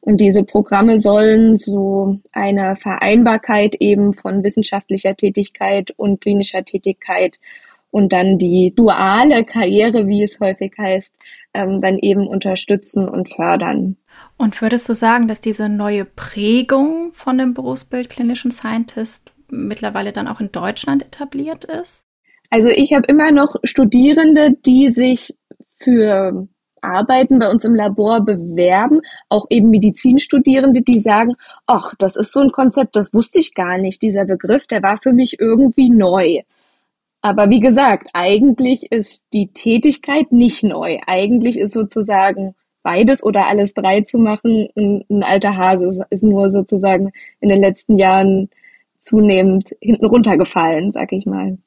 Und 0.00 0.20
diese 0.20 0.44
Programme 0.44 0.96
sollen 0.96 1.58
so 1.58 2.18
eine 2.32 2.76
Vereinbarkeit 2.76 3.76
eben 3.80 4.12
von 4.12 4.42
wissenschaftlicher 4.44 5.16
Tätigkeit 5.16 5.92
und 5.96 6.20
klinischer 6.20 6.64
Tätigkeit 6.64 7.38
und 7.90 8.12
dann 8.12 8.38
die 8.38 8.72
duale 8.74 9.44
Karriere, 9.44 10.06
wie 10.06 10.22
es 10.22 10.40
häufig 10.40 10.72
heißt, 10.78 11.14
ähm, 11.54 11.78
dann 11.80 11.98
eben 11.98 12.26
unterstützen 12.26 13.08
und 13.08 13.28
fördern. 13.28 13.96
Und 14.38 14.62
würdest 14.62 14.88
du 14.88 14.94
sagen, 14.94 15.26
dass 15.26 15.40
diese 15.40 15.68
neue 15.68 16.04
Prägung 16.04 17.12
von 17.12 17.36
dem 17.38 17.54
Berufsbild 17.54 18.08
klinischen 18.08 18.52
Scientist 18.52 19.32
mittlerweile 19.50 20.12
dann 20.12 20.28
auch 20.28 20.40
in 20.40 20.52
Deutschland 20.52 21.02
etabliert 21.02 21.64
ist? 21.64 22.06
Also 22.48 22.68
ich 22.68 22.92
habe 22.94 23.06
immer 23.08 23.32
noch 23.32 23.56
Studierende, 23.64 24.52
die 24.64 24.90
sich 24.90 25.34
für 25.78 26.48
Arbeiten 26.80 27.40
bei 27.40 27.48
uns 27.48 27.64
im 27.64 27.74
Labor 27.74 28.24
bewerben, 28.24 29.00
auch 29.28 29.46
eben 29.50 29.70
Medizinstudierende, 29.70 30.82
die 30.82 31.00
sagen, 31.00 31.34
ach, 31.66 31.94
das 31.98 32.16
ist 32.16 32.32
so 32.32 32.40
ein 32.40 32.52
Konzept, 32.52 32.94
das 32.94 33.12
wusste 33.12 33.40
ich 33.40 33.54
gar 33.54 33.76
nicht. 33.78 34.02
Dieser 34.02 34.24
Begriff, 34.24 34.68
der 34.68 34.82
war 34.84 34.96
für 34.98 35.12
mich 35.12 35.40
irgendwie 35.40 35.90
neu. 35.90 36.42
Aber 37.20 37.50
wie 37.50 37.60
gesagt, 37.60 38.10
eigentlich 38.14 38.92
ist 38.92 39.24
die 39.32 39.48
Tätigkeit 39.52 40.30
nicht 40.30 40.62
neu. 40.62 40.98
Eigentlich 41.06 41.58
ist 41.58 41.74
sozusagen 41.74 42.54
beides 42.82 43.22
oder 43.22 43.46
alles 43.46 43.74
drei 43.74 44.02
zu 44.02 44.18
machen 44.18 44.68
ein, 44.76 45.04
ein 45.10 45.22
alter 45.22 45.56
Hase. 45.56 46.04
Ist 46.10 46.24
nur 46.24 46.50
sozusagen 46.50 47.10
in 47.40 47.48
den 47.48 47.60
letzten 47.60 47.98
Jahren 47.98 48.48
zunehmend 48.98 49.74
hinten 49.80 50.06
runtergefallen, 50.06 50.92
sag 50.92 51.12
ich 51.12 51.26
mal. 51.26 51.58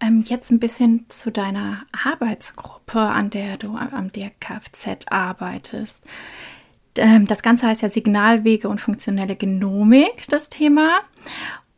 Ähm, 0.00 0.24
jetzt 0.26 0.50
ein 0.50 0.60
bisschen 0.60 1.06
zu 1.08 1.30
deiner 1.30 1.82
Arbeitsgruppe, 1.92 3.00
an 3.00 3.28
der 3.30 3.58
du 3.58 3.74
am 3.74 4.10
DRKFZ 4.10 5.06
arbeitest. 5.10 6.06
Ähm, 6.96 7.26
das 7.26 7.42
Ganze 7.42 7.66
heißt 7.66 7.82
ja 7.82 7.90
Signalwege 7.90 8.68
und 8.68 8.80
funktionelle 8.80 9.36
Genomik, 9.36 10.26
das 10.28 10.48
Thema. 10.48 11.00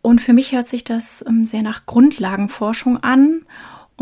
Und 0.03 0.21
für 0.21 0.33
mich 0.33 0.53
hört 0.53 0.69
sich 0.69 0.85
das 0.85 1.25
ähm, 1.27 1.45
sehr 1.45 1.63
nach 1.63 1.87
Grundlagenforschung 1.87 2.99
an. 2.99 3.43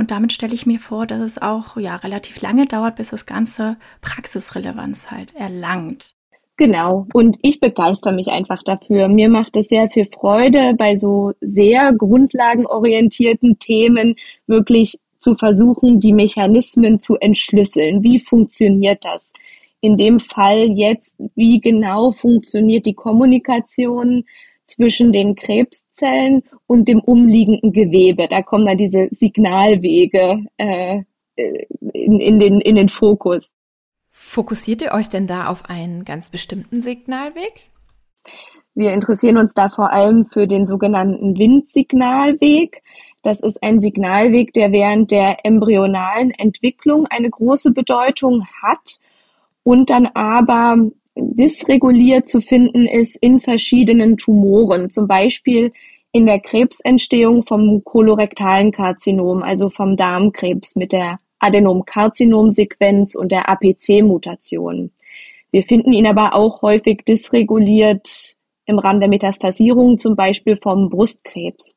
Und 0.01 0.11
damit 0.11 0.33
stelle 0.33 0.55
ich 0.55 0.65
mir 0.65 0.79
vor, 0.79 1.07
dass 1.07 1.21
es 1.21 1.43
auch 1.43 1.77
ja, 1.77 1.95
relativ 1.95 2.41
lange 2.41 2.65
dauert, 2.65 2.97
bis 2.97 3.11
das 3.11 3.27
Ganze 3.27 3.77
Praxisrelevanz 4.01 5.11
halt 5.11 5.37
erlangt. 5.37 6.15
Genau. 6.57 7.07
Und 7.13 7.37
ich 7.43 7.61
begeister 7.61 8.11
mich 8.11 8.29
einfach 8.29 8.63
dafür. 8.63 9.09
Mir 9.09 9.29
macht 9.29 9.59
es 9.59 9.69
sehr 9.69 9.91
viel 9.91 10.07
Freude, 10.07 10.73
bei 10.79 10.97
so 10.97 11.33
sehr 11.43 11.93
grundlagenorientierten 11.93 13.59
Themen 13.59 14.15
wirklich 14.47 14.99
zu 15.19 15.35
versuchen, 15.35 16.01
die 16.01 16.15
Mechanismen 16.15 16.99
zu 16.99 17.17
entschlüsseln. 17.17 18.03
Wie 18.03 18.21
funktioniert 18.21 19.05
das? 19.05 19.35
In 19.83 19.99
dem 19.99 20.19
Fall 20.19 20.71
jetzt, 20.79 21.17
wie 21.35 21.61
genau 21.61 22.11
funktioniert 22.11 22.87
die 22.87 22.95
Kommunikation 22.95 24.25
zwischen 24.71 25.13
den 25.13 25.35
Krebszellen 25.35 26.43
und 26.67 26.89
dem 26.89 27.01
umliegenden 27.01 27.73
Gewebe? 27.73 28.29
Da 28.29 28.43
kommen 28.43 28.67
dann 28.67 28.77
diese 28.77 29.09
Signalwege 29.11 30.45
äh, 30.57 31.03
in, 31.37 32.21
in, 32.21 32.41
den, 32.41 32.61
in 32.61 32.77
den 32.77 32.89
Fokus. 32.89 33.51
Fokussiert 34.11 34.83
ihr 34.83 34.93
euch 34.93 35.09
denn 35.09 35.27
da 35.27 35.47
auf 35.47 35.69
einen 35.69 36.05
ganz 36.05 36.31
bestimmten 36.31 36.83
Signalweg? 36.83 37.71
Wir 38.75 38.93
interessieren 38.93 39.39
uns 39.39 39.55
da 39.55 39.69
vor 39.69 39.93
allem 39.93 40.25
für 40.25 40.47
den 40.47 40.67
sogenannten 40.67 41.39
Windsignalweg. 41.39 42.83
Das 43.23 43.41
ist 43.41 43.63
ein 43.63 43.81
Signalweg, 43.81 44.53
der 44.53 44.73
während 44.73 45.11
der 45.11 45.45
embryonalen 45.45 46.31
Entwicklung 46.31 47.07
eine 47.07 47.29
große 47.29 47.73
Bedeutung 47.73 48.47
hat 48.63 48.99
und 49.63 49.91
dann 49.91 50.07
aber 50.15 50.77
dysreguliert 51.21 52.29
zu 52.29 52.41
finden 52.41 52.87
ist 52.87 53.17
in 53.17 53.41
verschiedenen 53.41 54.17
Tumoren, 54.17 54.91
zum 54.91 55.07
Beispiel 55.07 55.73
in 56.13 56.27
der 56.27 56.41
Krebsentstehung 56.41 57.43
vom 57.43 57.85
kolorektalen 57.85 58.73
Karzinom, 58.73 59.43
also 59.43 59.71
vom 59.71 59.97
Darmkrebs 59.97 60.77
mit 60.77 60.93
der 60.93 61.19
Adenomkarzinomsequenz 61.39 63.15
und 63.15 63.33
der 63.33 63.49
APC-Mutation. 63.49 64.91
Wir 65.51 65.63
finden 65.63 65.93
ihn 65.93 66.07
aber 66.07 66.35
auch 66.35 66.63
häufig 66.63 67.05
dysreguliert 67.07 68.37
im 68.67 68.79
Rahmen 68.79 69.01
der 69.01 69.09
Metastasierung, 69.09 69.99
zum 69.99 70.17
Beispiel 70.17 70.57
vom 70.57 70.91
Brustkrebs. 70.91 71.77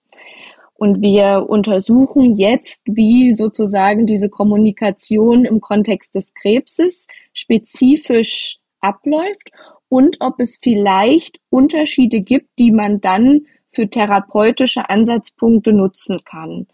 Und 0.76 1.02
wir 1.02 1.46
untersuchen 1.48 2.36
jetzt, 2.36 2.84
wie 2.86 3.32
sozusagen 3.32 4.06
diese 4.06 4.30
Kommunikation 4.30 5.46
im 5.46 5.62
Kontext 5.62 6.14
des 6.16 6.34
Krebses 6.34 7.08
spezifisch 7.34 8.58
abläuft 8.84 9.50
und 9.90 10.18
ob 10.20 10.40
es 10.40 10.60
vielleicht 10.62 11.40
Unterschiede 11.50 12.20
gibt, 12.20 12.50
die 12.60 12.72
man 12.72 13.02
dann 13.02 13.46
für 13.68 13.90
therapeutische 13.90 14.90
Ansatzpunkte 14.90 15.74
nutzen 15.74 16.20
kann. 16.26 16.68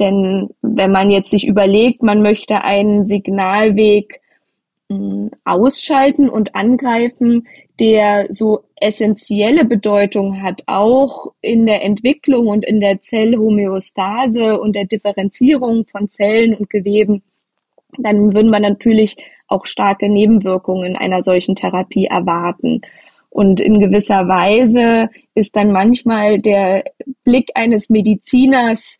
Denn 0.00 0.50
wenn 0.62 0.90
man 0.90 1.10
jetzt 1.10 1.30
sich 1.30 1.46
überlegt, 1.46 2.02
man 2.02 2.22
möchte 2.22 2.64
einen 2.64 3.06
Signalweg 3.06 4.20
hm, 4.88 5.30
ausschalten 5.44 6.28
und 6.28 6.54
angreifen, 6.54 7.46
der 7.78 8.26
so 8.30 8.64
essentielle 8.76 9.64
Bedeutung 9.64 10.42
hat, 10.42 10.62
auch 10.66 11.32
in 11.40 11.66
der 11.66 11.84
Entwicklung 11.84 12.48
und 12.48 12.64
in 12.64 12.80
der 12.80 13.00
Zellhomöostase 13.00 14.60
und 14.60 14.74
der 14.74 14.86
Differenzierung 14.86 15.86
von 15.86 16.08
Zellen 16.08 16.54
und 16.54 16.70
Geweben, 16.70 17.22
dann 17.98 18.34
würden 18.34 18.50
wir 18.50 18.60
natürlich 18.60 19.16
auch 19.52 19.66
starke 19.66 20.08
Nebenwirkungen 20.08 20.96
einer 20.96 21.22
solchen 21.22 21.54
Therapie 21.54 22.06
erwarten. 22.06 22.80
Und 23.30 23.60
in 23.60 23.80
gewisser 23.80 24.28
Weise 24.28 25.08
ist 25.34 25.56
dann 25.56 25.72
manchmal 25.72 26.38
der 26.38 26.84
Blick 27.24 27.50
eines 27.54 27.88
Mediziners 27.88 28.98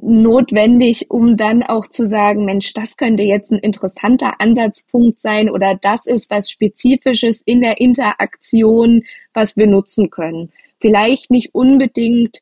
notwendig, 0.00 1.10
um 1.10 1.36
dann 1.36 1.62
auch 1.62 1.86
zu 1.86 2.06
sagen, 2.06 2.44
Mensch, 2.44 2.72
das 2.72 2.96
könnte 2.96 3.22
jetzt 3.22 3.50
ein 3.50 3.58
interessanter 3.58 4.40
Ansatzpunkt 4.40 5.20
sein 5.20 5.50
oder 5.50 5.78
das 5.80 6.06
ist 6.06 6.30
was 6.30 6.50
Spezifisches 6.50 7.40
in 7.40 7.60
der 7.60 7.80
Interaktion, 7.80 9.02
was 9.32 9.56
wir 9.56 9.66
nutzen 9.66 10.10
können. 10.10 10.52
Vielleicht 10.80 11.30
nicht 11.30 11.54
unbedingt 11.54 12.38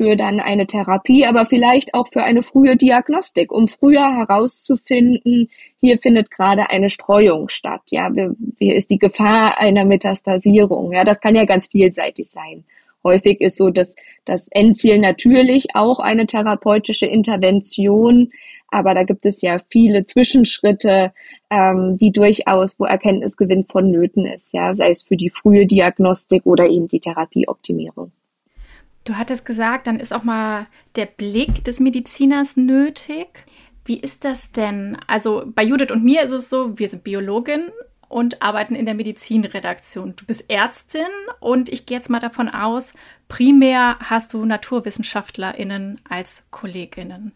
für 0.00 0.16
dann 0.16 0.40
eine 0.40 0.66
Therapie, 0.66 1.26
aber 1.26 1.44
vielleicht 1.44 1.92
auch 1.92 2.08
für 2.08 2.22
eine 2.22 2.42
frühe 2.42 2.74
Diagnostik, 2.74 3.52
um 3.52 3.68
früher 3.68 4.16
herauszufinden, 4.16 5.50
hier 5.78 5.98
findet 5.98 6.30
gerade 6.30 6.70
eine 6.70 6.88
Streuung 6.88 7.48
statt. 7.48 7.82
Ja, 7.90 8.10
wie 8.14 8.72
ist 8.72 8.90
die 8.90 8.98
Gefahr 8.98 9.58
einer 9.58 9.84
Metastasierung? 9.84 10.92
Ja, 10.92 11.04
das 11.04 11.20
kann 11.20 11.34
ja 11.34 11.44
ganz 11.44 11.66
vielseitig 11.66 12.30
sein. 12.30 12.64
Häufig 13.04 13.42
ist 13.42 13.58
so, 13.58 13.68
dass 13.68 13.94
das 14.24 14.48
Endziel 14.48 14.98
natürlich 15.00 15.74
auch 15.76 16.00
eine 16.00 16.24
therapeutische 16.26 17.04
Intervention, 17.04 18.30
aber 18.68 18.94
da 18.94 19.02
gibt 19.02 19.26
es 19.26 19.42
ja 19.42 19.56
viele 19.68 20.06
Zwischenschritte, 20.06 21.12
ähm, 21.50 21.98
die 21.98 22.10
durchaus, 22.10 22.80
wo 22.80 22.86
Erkenntnisgewinn 22.86 23.64
vonnöten 23.64 24.24
ist, 24.24 24.54
ja, 24.54 24.74
sei 24.74 24.88
es 24.88 25.02
für 25.02 25.18
die 25.18 25.28
frühe 25.28 25.66
Diagnostik 25.66 26.46
oder 26.46 26.66
eben 26.70 26.88
die 26.88 27.00
Therapieoptimierung. 27.00 28.12
Du 29.10 29.18
hattest 29.18 29.44
gesagt, 29.44 29.88
dann 29.88 29.98
ist 29.98 30.12
auch 30.12 30.22
mal 30.22 30.68
der 30.94 31.06
Blick 31.06 31.64
des 31.64 31.80
Mediziners 31.80 32.56
nötig. 32.56 33.44
Wie 33.84 33.98
ist 33.98 34.24
das 34.24 34.52
denn? 34.52 34.96
Also 35.08 35.50
bei 35.52 35.64
Judith 35.64 35.90
und 35.90 36.04
mir 36.04 36.22
ist 36.22 36.30
es 36.30 36.48
so, 36.48 36.78
wir 36.78 36.88
sind 36.88 37.02
Biologin 37.02 37.72
und 38.08 38.40
arbeiten 38.40 38.76
in 38.76 38.86
der 38.86 38.94
Medizinredaktion. 38.94 40.14
Du 40.14 40.24
bist 40.26 40.48
Ärztin 40.48 41.08
und 41.40 41.70
ich 41.70 41.86
gehe 41.86 41.96
jetzt 41.96 42.08
mal 42.08 42.20
davon 42.20 42.48
aus, 42.48 42.94
primär 43.26 43.98
hast 43.98 44.32
du 44.32 44.44
NaturwissenschaftlerInnen 44.44 46.00
als 46.08 46.46
KollegInnen, 46.52 47.32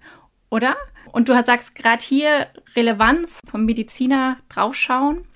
oder? 0.50 0.76
Und 1.10 1.28
du 1.28 1.32
sagst 1.44 1.74
gerade 1.74 2.04
hier 2.04 2.46
Relevanz 2.76 3.40
vom 3.50 3.64
Mediziner 3.64 4.36
draufschauen. 4.48 5.26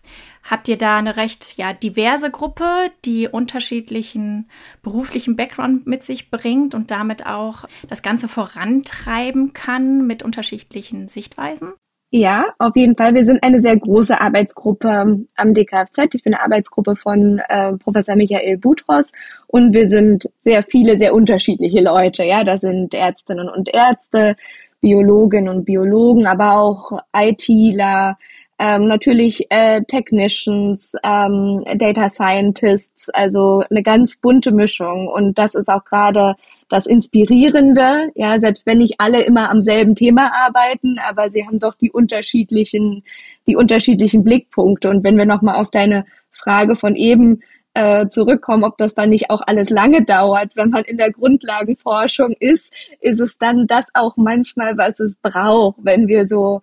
Habt 0.43 0.69
ihr 0.69 0.79
da 0.79 0.97
eine 0.97 1.17
recht 1.17 1.57
ja, 1.57 1.73
diverse 1.73 2.31
Gruppe, 2.31 2.65
die 3.05 3.29
unterschiedlichen 3.29 4.49
beruflichen 4.83 5.37
Background 5.37 5.87
mit 5.87 6.03
sich 6.03 6.31
bringt 6.31 6.75
und 6.75 6.91
damit 6.91 7.27
auch 7.27 7.65
das 7.89 8.03
Ganze 8.03 8.29
vorantreiben 8.29 9.53
kann 9.53 10.07
mit 10.07 10.23
unterschiedlichen 10.23 11.09
Sichtweisen? 11.09 11.75
Ja, 12.11 12.55
auf 12.59 12.75
jeden 12.75 12.97
Fall. 12.97 13.15
Wir 13.15 13.27
sind 13.27 13.43
eine 13.43 13.61
sehr 13.61 13.77
große 13.77 14.19
Arbeitsgruppe 14.19 15.27
am 15.37 15.55
DKFZ. 15.55 16.15
Ich 16.15 16.23
bin 16.25 16.33
eine 16.33 16.43
Arbeitsgruppe 16.43 16.97
von 16.97 17.39
äh, 17.51 17.75
Professor 17.77 18.17
Michael 18.17 18.57
Butros 18.57 19.13
und 19.47 19.75
wir 19.75 19.87
sind 19.87 20.31
sehr 20.41 20.63
viele, 20.63 20.97
sehr 20.97 21.13
unterschiedliche 21.13 21.83
Leute. 21.83 22.25
Ja, 22.25 22.45
das 22.45 22.63
sind 22.63 22.95
Ärztinnen 22.95 23.51
und 23.51 23.69
Ärzte, 23.69 24.37
Biologinnen 24.81 25.55
und 25.55 25.67
Biologen, 25.67 26.27
aber 26.27 26.59
auch 26.59 26.93
ITler, 27.15 28.17
ähm, 28.59 28.87
natürlich 28.87 29.47
äh, 29.51 29.83
Technicians, 29.83 30.95
ähm, 31.05 31.63
Data 31.77 32.09
Scientists, 32.09 33.09
also 33.11 33.63
eine 33.71 33.83
ganz 33.83 34.17
bunte 34.17 34.51
Mischung. 34.53 35.07
Und 35.07 35.39
das 35.39 35.55
ist 35.55 35.69
auch 35.69 35.85
gerade 35.85 36.35
das 36.69 36.87
Inspirierende, 36.87 38.11
ja, 38.15 38.41
selbst 38.41 38.67
wenn 38.67 38.79
nicht 38.79 38.97
alle 38.99 39.23
immer 39.23 39.51
am 39.51 39.63
selben 39.63 39.95
Thema 39.95 40.33
arbeiten, 40.35 40.99
aber 40.99 41.31
sie 41.31 41.47
haben 41.47 41.59
doch 41.59 41.75
die 41.75 41.91
unterschiedlichen, 41.91 43.05
die 43.47 43.57
unterschiedlichen 43.57 44.25
Blickpunkte. 44.25 44.91
Und 44.91 45.05
wenn 45.05 45.17
wir 45.17 45.27
nochmal 45.27 45.57
auf 45.57 45.71
deine 45.71 46.05
Frage 46.31 46.75
von 46.75 46.97
eben 46.97 47.41
äh, 47.75 48.09
zurückkommen, 48.09 48.65
ob 48.65 48.77
das 48.77 48.95
dann 48.95 49.11
nicht 49.11 49.31
auch 49.31 49.43
alles 49.47 49.71
lange 49.71 50.05
dauert, 50.05 50.57
wenn 50.57 50.71
man 50.71 50.85
in 50.85 50.99
der 50.99 51.13
Grundlagenforschung 51.13 52.35
ist, 52.41 52.73
ist 53.01 53.21
es 53.21 53.39
dann 53.39 53.69
das 53.69 53.87
auch 53.95 54.17
manchmal, 54.17 54.77
was 54.77 54.99
es 54.99 55.17
braucht, 55.17 55.79
wenn 55.83 56.09
wir 56.09 56.27
so 56.27 56.63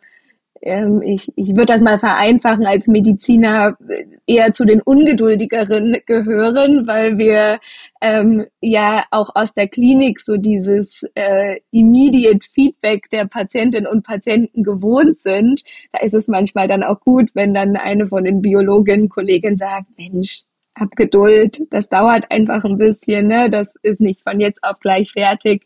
ähm, 0.66 1.02
ich, 1.04 1.32
ich 1.36 1.50
würde 1.50 1.68
das 1.68 1.82
mal 1.82 2.00
vereinfachen, 2.00 2.66
als 2.66 2.88
Mediziner 2.88 3.78
eher 4.26 4.52
zu 4.52 4.66
den 4.66 4.82
Ungeduldigeren 4.82 5.98
gehören, 6.06 6.88
weil 6.88 7.18
wir 7.18 7.60
ähm, 8.02 8.46
ja 8.62 9.04
auch 9.12 9.30
aus 9.36 9.54
der 9.54 9.68
Klinik 9.68 10.20
so 10.20 10.38
dieses 10.38 11.04
äh, 11.14 11.60
immediate 11.72 12.48
Feedback 12.52 13.10
der 13.12 13.26
Patientinnen 13.26 13.88
und 13.88 14.04
Patienten 14.04 14.64
gewohnt 14.64 15.18
sind. 15.20 15.64
Da 15.94 16.04
ist 16.04 16.16
es 16.16 16.28
manchmal 16.28 16.68
dann 16.68 16.84
auch 16.84 17.00
gut, 17.00 17.30
wenn 17.36 17.54
dann 17.54 17.78
eine 17.78 18.08
von 18.08 18.24
den 18.24 18.42
Biologinnen, 18.42 19.08
Kolleginnen 19.08 19.58
sagt, 19.58 19.88
Mensch, 19.98 20.46
hab 20.78 20.96
Geduld, 20.96 21.62
das 21.70 21.88
dauert 21.88 22.32
einfach 22.32 22.66
ein 22.66 22.78
bisschen, 22.78 23.28
ne? 23.28 23.50
das 23.50 23.74
ist 23.82 24.02
nicht 24.02 24.22
von 24.24 24.40
jetzt 24.40 24.62
auf 24.64 24.80
gleich 24.80 25.12
fertig. 25.12 25.66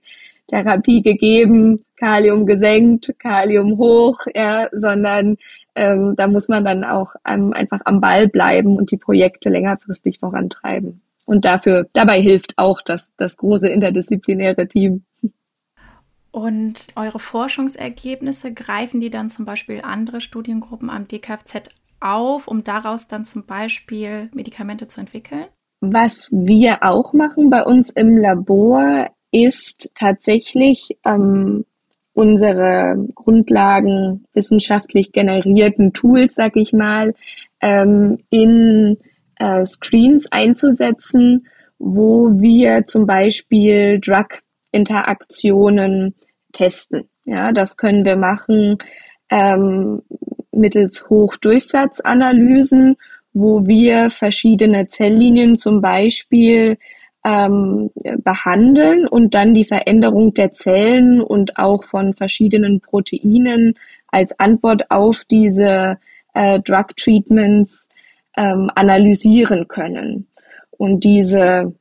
Therapie 0.49 1.01
gegeben, 1.01 1.81
Kalium 1.97 2.45
gesenkt, 2.45 3.15
Kalium 3.19 3.77
hoch, 3.77 4.17
ja, 4.35 4.67
sondern 4.71 5.37
ähm, 5.75 6.15
da 6.17 6.27
muss 6.27 6.49
man 6.49 6.65
dann 6.65 6.83
auch 6.83 7.15
ähm, 7.27 7.53
einfach 7.53 7.79
am 7.85 8.01
Ball 8.01 8.27
bleiben 8.27 8.75
und 8.75 8.91
die 8.91 8.97
Projekte 8.97 9.49
längerfristig 9.49 10.19
vorantreiben. 10.19 11.01
Und 11.25 11.45
dafür, 11.45 11.87
dabei 11.93 12.19
hilft 12.21 12.57
auch 12.57 12.81
das, 12.81 13.11
das 13.15 13.37
große 13.37 13.69
interdisziplinäre 13.69 14.67
Team. 14.67 15.03
Und 16.31 16.87
eure 16.95 17.19
Forschungsergebnisse 17.19 18.53
greifen 18.53 18.99
die 18.99 19.09
dann 19.09 19.29
zum 19.29 19.45
Beispiel 19.45 19.81
andere 19.83 20.21
Studiengruppen 20.21 20.89
am 20.89 21.07
DKFZ 21.07 21.69
auf, 21.99 22.47
um 22.47 22.63
daraus 22.63 23.07
dann 23.07 23.25
zum 23.25 23.45
Beispiel 23.45 24.29
Medikamente 24.33 24.87
zu 24.87 25.01
entwickeln? 25.01 25.45
Was 25.81 26.31
wir 26.33 26.83
auch 26.83 27.13
machen 27.13 27.49
bei 27.49 27.63
uns 27.63 27.89
im 27.89 28.17
Labor, 28.17 29.09
ist 29.31 29.91
tatsächlich 29.95 30.97
ähm, 31.05 31.65
unsere 32.13 33.07
Grundlagen 33.15 34.25
wissenschaftlich 34.33 35.11
generierten 35.11 35.93
Tools, 35.93 36.35
sag 36.35 36.55
ich 36.57 36.73
mal, 36.73 37.13
ähm, 37.61 38.19
in 38.29 38.97
äh, 39.37 39.65
Screens 39.65 40.27
einzusetzen, 40.31 41.47
wo 41.77 42.41
wir 42.41 42.85
zum 42.85 43.05
Beispiel 43.05 43.99
Drug-Interaktionen 44.01 46.15
testen. 46.51 47.07
Ja, 47.25 47.51
das 47.51 47.77
können 47.77 48.05
wir 48.05 48.17
machen 48.17 48.79
ähm, 49.29 50.01
mittels 50.51 51.09
Hochdurchsatzanalysen, 51.09 52.97
wo 53.33 53.67
wir 53.67 54.09
verschiedene 54.09 54.87
Zelllinien 54.87 55.57
zum 55.57 55.81
Beispiel 55.81 56.77
ähm, 57.29 57.91
behandeln 58.23 59.07
und 59.07 59.35
dann 59.35 59.53
die 59.53 59.65
Veränderung 59.65 60.33
der 60.33 60.51
Zellen 60.51 61.21
und 61.21 61.57
auch 61.57 61.83
von 61.83 62.13
verschiedenen 62.13 62.81
Proteinen 62.81 63.75
als 64.07 64.39
Antwort 64.39 64.89
auf 64.89 65.25
diese 65.29 65.99
äh, 66.33 66.59
Drug 66.59 66.95
Treatments 66.97 67.87
ähm, 68.35 68.69
analysieren 68.73 69.67
können. 69.67 70.27
Und 70.71 71.03
diese 71.03 71.75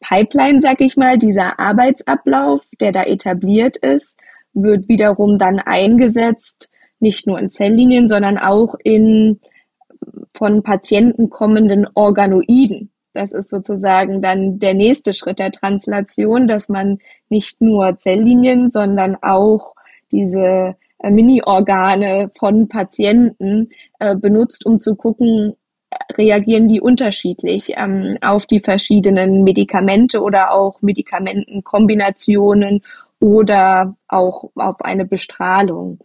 Pipeline, 0.00 0.60
sag 0.62 0.80
ich 0.80 0.96
mal, 0.96 1.18
dieser 1.18 1.58
Arbeitsablauf, 1.58 2.62
der 2.80 2.92
da 2.92 3.02
etabliert 3.02 3.76
ist, 3.76 4.18
wird 4.52 4.88
wiederum 4.88 5.38
dann 5.38 5.58
eingesetzt, 5.58 6.70
nicht 7.00 7.26
nur 7.26 7.38
in 7.40 7.50
Zelllinien, 7.50 8.06
sondern 8.06 8.38
auch 8.38 8.74
in 8.84 9.40
von 10.36 10.62
Patienten 10.62 11.30
kommenden 11.30 11.86
Organoiden. 11.94 12.90
Das 13.14 13.32
ist 13.32 13.48
sozusagen 13.48 14.20
dann 14.20 14.58
der 14.58 14.74
nächste 14.74 15.14
Schritt 15.14 15.38
der 15.38 15.52
Translation, 15.52 16.48
dass 16.48 16.68
man 16.68 16.98
nicht 17.28 17.60
nur 17.60 17.96
Zelllinien, 17.96 18.70
sondern 18.70 19.16
auch 19.22 19.74
diese 20.10 20.74
äh, 20.98 21.10
Mini-Organe 21.10 22.30
von 22.36 22.68
Patienten 22.68 23.70
äh, 24.00 24.16
benutzt, 24.16 24.66
um 24.66 24.80
zu 24.80 24.96
gucken, 24.96 25.54
reagieren 26.18 26.66
die 26.66 26.80
unterschiedlich 26.80 27.74
ähm, 27.76 28.18
auf 28.20 28.46
die 28.46 28.60
verschiedenen 28.60 29.44
Medikamente 29.44 30.20
oder 30.20 30.52
auch 30.52 30.82
Medikamentenkombinationen 30.82 32.82
oder 33.20 33.96
auch 34.08 34.50
auf 34.56 34.82
eine 34.82 35.04
Bestrahlung. 35.04 36.00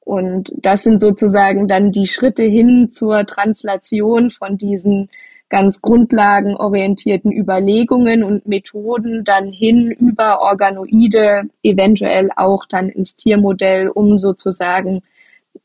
Und 0.00 0.54
das 0.56 0.84
sind 0.84 1.00
sozusagen 1.00 1.68
dann 1.68 1.90
die 1.90 2.06
Schritte 2.06 2.44
hin 2.44 2.88
zur 2.90 3.26
Translation 3.26 4.30
von 4.30 4.56
diesen 4.56 5.10
ganz 5.48 5.80
grundlagenorientierten 5.80 7.30
Überlegungen 7.32 8.24
und 8.24 8.46
Methoden 8.46 9.24
dann 9.24 9.48
hin 9.48 9.90
über 9.90 10.40
Organoide, 10.40 11.44
eventuell 11.62 12.30
auch 12.36 12.66
dann 12.66 12.88
ins 12.88 13.16
Tiermodell, 13.16 13.88
um 13.88 14.18
sozusagen 14.18 15.02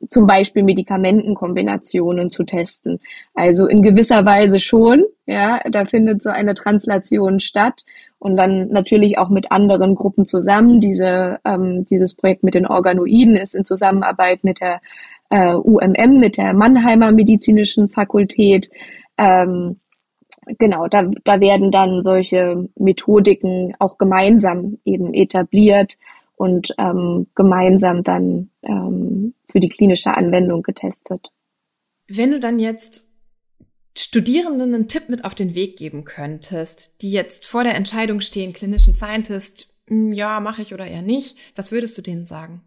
zum 0.09 0.25
Beispiel 0.27 0.63
Medikamentenkombinationen 0.63 2.31
zu 2.31 2.43
testen. 2.43 2.99
Also 3.33 3.67
in 3.67 3.81
gewisser 3.81 4.25
Weise 4.25 4.59
schon, 4.59 5.03
ja, 5.25 5.59
da 5.69 5.85
findet 5.85 6.21
so 6.21 6.29
eine 6.29 6.53
Translation 6.53 7.39
statt 7.39 7.83
und 8.19 8.37
dann 8.37 8.69
natürlich 8.69 9.17
auch 9.17 9.29
mit 9.29 9.51
anderen 9.51 9.95
Gruppen 9.95 10.25
zusammen. 10.25 10.79
Diese, 10.79 11.39
ähm, 11.45 11.85
dieses 11.89 12.15
Projekt 12.15 12.43
mit 12.43 12.53
den 12.53 12.67
Organoiden 12.67 13.35
ist 13.35 13.55
in 13.55 13.65
Zusammenarbeit 13.65 14.43
mit 14.43 14.61
der 14.61 14.81
äh, 15.29 15.53
UMM, 15.53 16.19
mit 16.19 16.37
der 16.37 16.53
Mannheimer 16.53 17.11
Medizinischen 17.11 17.87
Fakultät. 17.87 18.69
Ähm, 19.21 19.79
genau, 20.57 20.87
da, 20.87 21.09
da 21.23 21.39
werden 21.39 21.71
dann 21.71 22.01
solche 22.01 22.67
Methodiken 22.75 23.75
auch 23.79 23.97
gemeinsam 23.97 24.79
eben 24.83 25.13
etabliert 25.13 25.97
und 26.35 26.73
ähm, 26.79 27.27
gemeinsam 27.35 28.01
dann 28.01 28.49
ähm, 28.63 29.35
für 29.49 29.59
die 29.59 29.69
klinische 29.69 30.15
Anwendung 30.15 30.63
getestet. 30.63 31.31
Wenn 32.07 32.31
du 32.31 32.39
dann 32.39 32.59
jetzt 32.59 33.09
Studierenden 33.95 34.73
einen 34.73 34.87
Tipp 34.87 35.09
mit 35.09 35.23
auf 35.23 35.35
den 35.35 35.53
Weg 35.53 35.77
geben 35.77 36.03
könntest, 36.03 37.01
die 37.03 37.11
jetzt 37.11 37.45
vor 37.45 37.63
der 37.63 37.75
Entscheidung 37.75 38.21
stehen, 38.21 38.53
klinischen 38.53 38.93
Scientist, 38.93 39.75
hm, 39.87 40.13
ja, 40.13 40.39
mache 40.39 40.63
ich 40.63 40.73
oder 40.73 40.87
eher 40.87 41.03
nicht, 41.03 41.37
was 41.55 41.71
würdest 41.71 41.97
du 41.97 42.01
denen 42.01 42.25
sagen? 42.25 42.63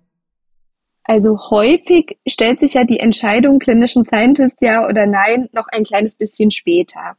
Also 1.04 1.38
häufig 1.50 2.18
stellt 2.26 2.60
sich 2.60 2.74
ja 2.74 2.84
die 2.84 3.00
Entscheidung 3.00 3.58
klinischen 3.58 4.04
Scientist 4.04 4.56
ja 4.60 4.88
oder 4.88 5.06
nein 5.06 5.48
noch 5.52 5.66
ein 5.70 5.84
kleines 5.84 6.14
bisschen 6.14 6.50
später 6.50 7.16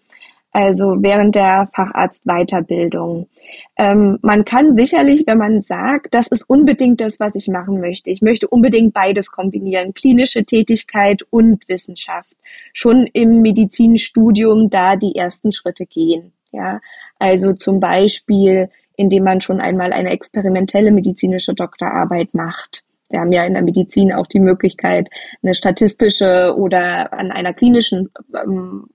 also 0.56 0.95
während 1.02 1.36
der 1.36 1.67
Facharztweiterbildung. 1.74 3.28
Ähm, 3.76 4.19
man 4.21 4.45
kann 4.45 4.74
sicherlich, 4.74 5.24
wenn 5.28 5.38
man 5.38 5.62
sagt, 5.62 6.13
das 6.13 6.28
ist 6.28 6.50
unbedingt 6.50 7.02
das, 7.02 7.19
was 7.19 7.36
ich 7.36 7.50
machen 7.50 7.82
möchte. 7.82 8.10
Ich 8.10 8.21
möchte 8.21 8.48
unbedingt 8.48 8.93
beides 8.93 9.32
kombinieren, 9.34 9.93
klinische 9.93 10.45
Tätigkeit 10.45 11.24
und 11.30 11.67
Wissenschaft. 11.67 12.38
Schon 12.71 13.06
im 13.12 13.41
Medizinstudium 13.41 14.69
da 14.69 14.95
die 14.95 15.17
ersten 15.17 15.52
Schritte 15.52 15.86
gehen. 15.86 16.32
Ja, 16.54 16.80
also 17.19 17.52
zum 17.52 17.82
Beispiel, 17.82 18.69
indem 18.95 19.26
man 19.26 19.41
schon 19.41 19.60
einmal 19.60 19.91
eine 19.91 20.12
experimentelle 20.12 20.93
medizinische 20.93 21.54
Doktorarbeit 21.54 22.34
macht. 22.34 22.85
Wir 23.10 23.20
haben 23.20 23.32
ja 23.32 23.46
in 23.46 23.54
der 23.54 23.63
Medizin 23.63 24.13
auch 24.13 24.28
die 24.28 24.39
Möglichkeit, 24.39 25.10
eine 25.44 25.54
statistische 25.54 26.56
oder 26.58 27.13
an 27.13 27.32
einer 27.32 27.54
klinischen 27.54 28.10
ähm, 28.34 28.88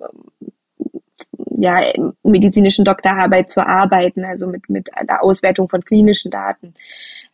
ja, 1.61 1.81
medizinischen 2.23 2.85
Doktorarbeit 2.85 3.51
zu 3.51 3.67
arbeiten, 3.67 4.25
also 4.25 4.47
mit, 4.47 4.69
mit 4.69 4.89
der 4.89 5.23
Auswertung 5.23 5.69
von 5.69 5.83
klinischen 5.83 6.31
Daten. 6.31 6.75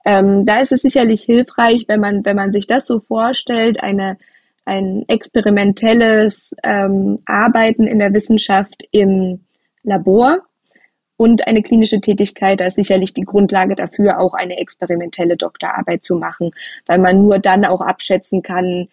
Ähm, 0.05 0.45
da 0.45 0.61
ist 0.61 0.73
es 0.73 0.83
sicherlich 0.83 1.23
hilfreich, 1.23 1.85
wenn 1.89 2.01
man, 2.01 2.25
wenn 2.25 2.37
man 2.37 2.53
sich 2.53 2.67
das 2.67 2.87
so 2.87 2.99
vorstellt, 2.99 3.83
eine, 3.83 4.19
ein 4.65 5.05
experimentelles 5.09 6.55
ähm, 6.62 7.19
Arbeiten 7.25 7.87
in 7.87 7.99
der 7.99 8.12
Wissenschaft 8.12 8.85
im 8.91 9.41
Labor 9.83 10.41
und 11.16 11.46
eine 11.46 11.62
klinische 11.62 12.00
Tätigkeit, 12.00 12.61
da 12.61 12.66
ist 12.66 12.76
sicherlich 12.76 13.14
die 13.14 13.22
Grundlage 13.22 13.74
dafür, 13.74 14.20
auch 14.20 14.35
eine 14.35 14.59
experimentelle 14.59 15.37
Doktorarbeit 15.37 16.05
zu 16.05 16.16
machen, 16.16 16.50
weil 16.87 16.98
man 16.98 17.22
nur 17.22 17.38
dann 17.38 17.64
auch 17.64 17.81
abschätzen 17.81 18.42
kann, 18.42 18.88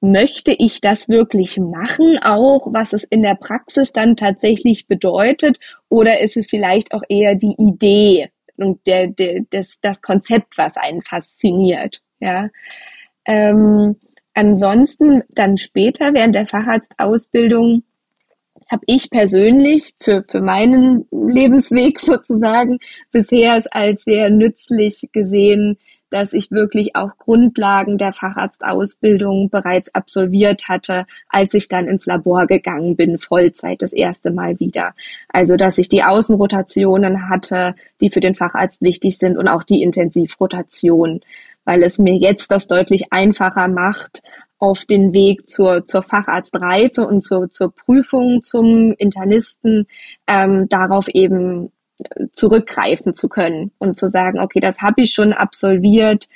möchte 0.00 0.52
ich 0.52 0.80
das 0.80 1.08
wirklich 1.08 1.58
machen, 1.58 2.18
auch 2.22 2.68
was 2.72 2.92
es 2.92 3.04
in 3.04 3.22
der 3.22 3.34
Praxis 3.34 3.92
dann 3.92 4.14
tatsächlich 4.14 4.86
bedeutet, 4.86 5.58
oder 5.88 6.20
ist 6.20 6.36
es 6.36 6.48
vielleicht 6.48 6.92
auch 6.92 7.02
eher 7.08 7.34
die 7.34 7.54
Idee 7.58 8.30
und 8.56 8.86
der, 8.86 9.08
der, 9.08 9.42
das, 9.50 9.78
das 9.80 10.02
Konzept, 10.02 10.58
was 10.58 10.76
einen 10.76 11.02
fasziniert, 11.02 12.02
ja. 12.20 12.48
Ähm, 13.24 13.96
ansonsten 14.34 15.22
dann 15.30 15.56
später 15.56 16.14
während 16.14 16.34
der 16.34 16.46
Facharztausbildung 16.46 17.82
habe 18.70 18.82
ich 18.86 19.10
persönlich 19.10 19.94
für, 20.00 20.24
für 20.28 20.40
meinen 20.40 21.06
Lebensweg 21.10 21.98
sozusagen 22.00 22.78
bisher 23.10 23.62
als 23.70 24.04
sehr 24.04 24.30
nützlich 24.30 25.08
gesehen, 25.12 25.78
dass 26.10 26.32
ich 26.32 26.50
wirklich 26.50 26.96
auch 26.96 27.16
Grundlagen 27.18 27.98
der 27.98 28.12
Facharztausbildung 28.12 29.50
bereits 29.50 29.94
absolviert 29.94 30.68
hatte, 30.68 31.04
als 31.28 31.54
ich 31.54 31.68
dann 31.68 31.86
ins 31.86 32.06
Labor 32.06 32.46
gegangen 32.46 32.96
bin, 32.96 33.18
Vollzeit 33.18 33.82
das 33.82 33.92
erste 33.92 34.30
Mal 34.30 34.58
wieder. 34.60 34.94
Also, 35.28 35.56
dass 35.56 35.78
ich 35.78 35.88
die 35.88 36.04
Außenrotationen 36.04 37.28
hatte, 37.28 37.74
die 38.00 38.10
für 38.10 38.20
den 38.20 38.34
Facharzt 38.34 38.82
wichtig 38.82 39.18
sind 39.18 39.36
und 39.36 39.48
auch 39.48 39.62
die 39.62 39.82
Intensivrotation, 39.82 41.20
weil 41.64 41.82
es 41.82 41.98
mir 41.98 42.14
jetzt 42.14 42.50
das 42.50 42.66
deutlich 42.66 43.12
einfacher 43.12 43.68
macht, 43.68 44.22
auf 44.58 44.84
den 44.84 45.12
Weg 45.12 45.48
zur, 45.48 45.86
zur 45.86 46.02
Facharztreife 46.02 47.06
und 47.06 47.22
zur, 47.22 47.50
zur 47.50 47.72
Prüfung 47.72 48.42
zum 48.42 48.92
Internisten 48.98 49.86
ähm, 50.26 50.66
darauf 50.68 51.08
eben 51.08 51.72
äh, 52.00 52.26
zurückgreifen 52.32 53.14
zu 53.14 53.28
können 53.28 53.70
und 53.78 53.96
zu 53.96 54.08
sagen, 54.08 54.40
okay, 54.40 54.60
das 54.60 54.80
habe 54.80 55.02
ich 55.02 55.12
schon 55.12 55.32
absolviert, 55.32 56.28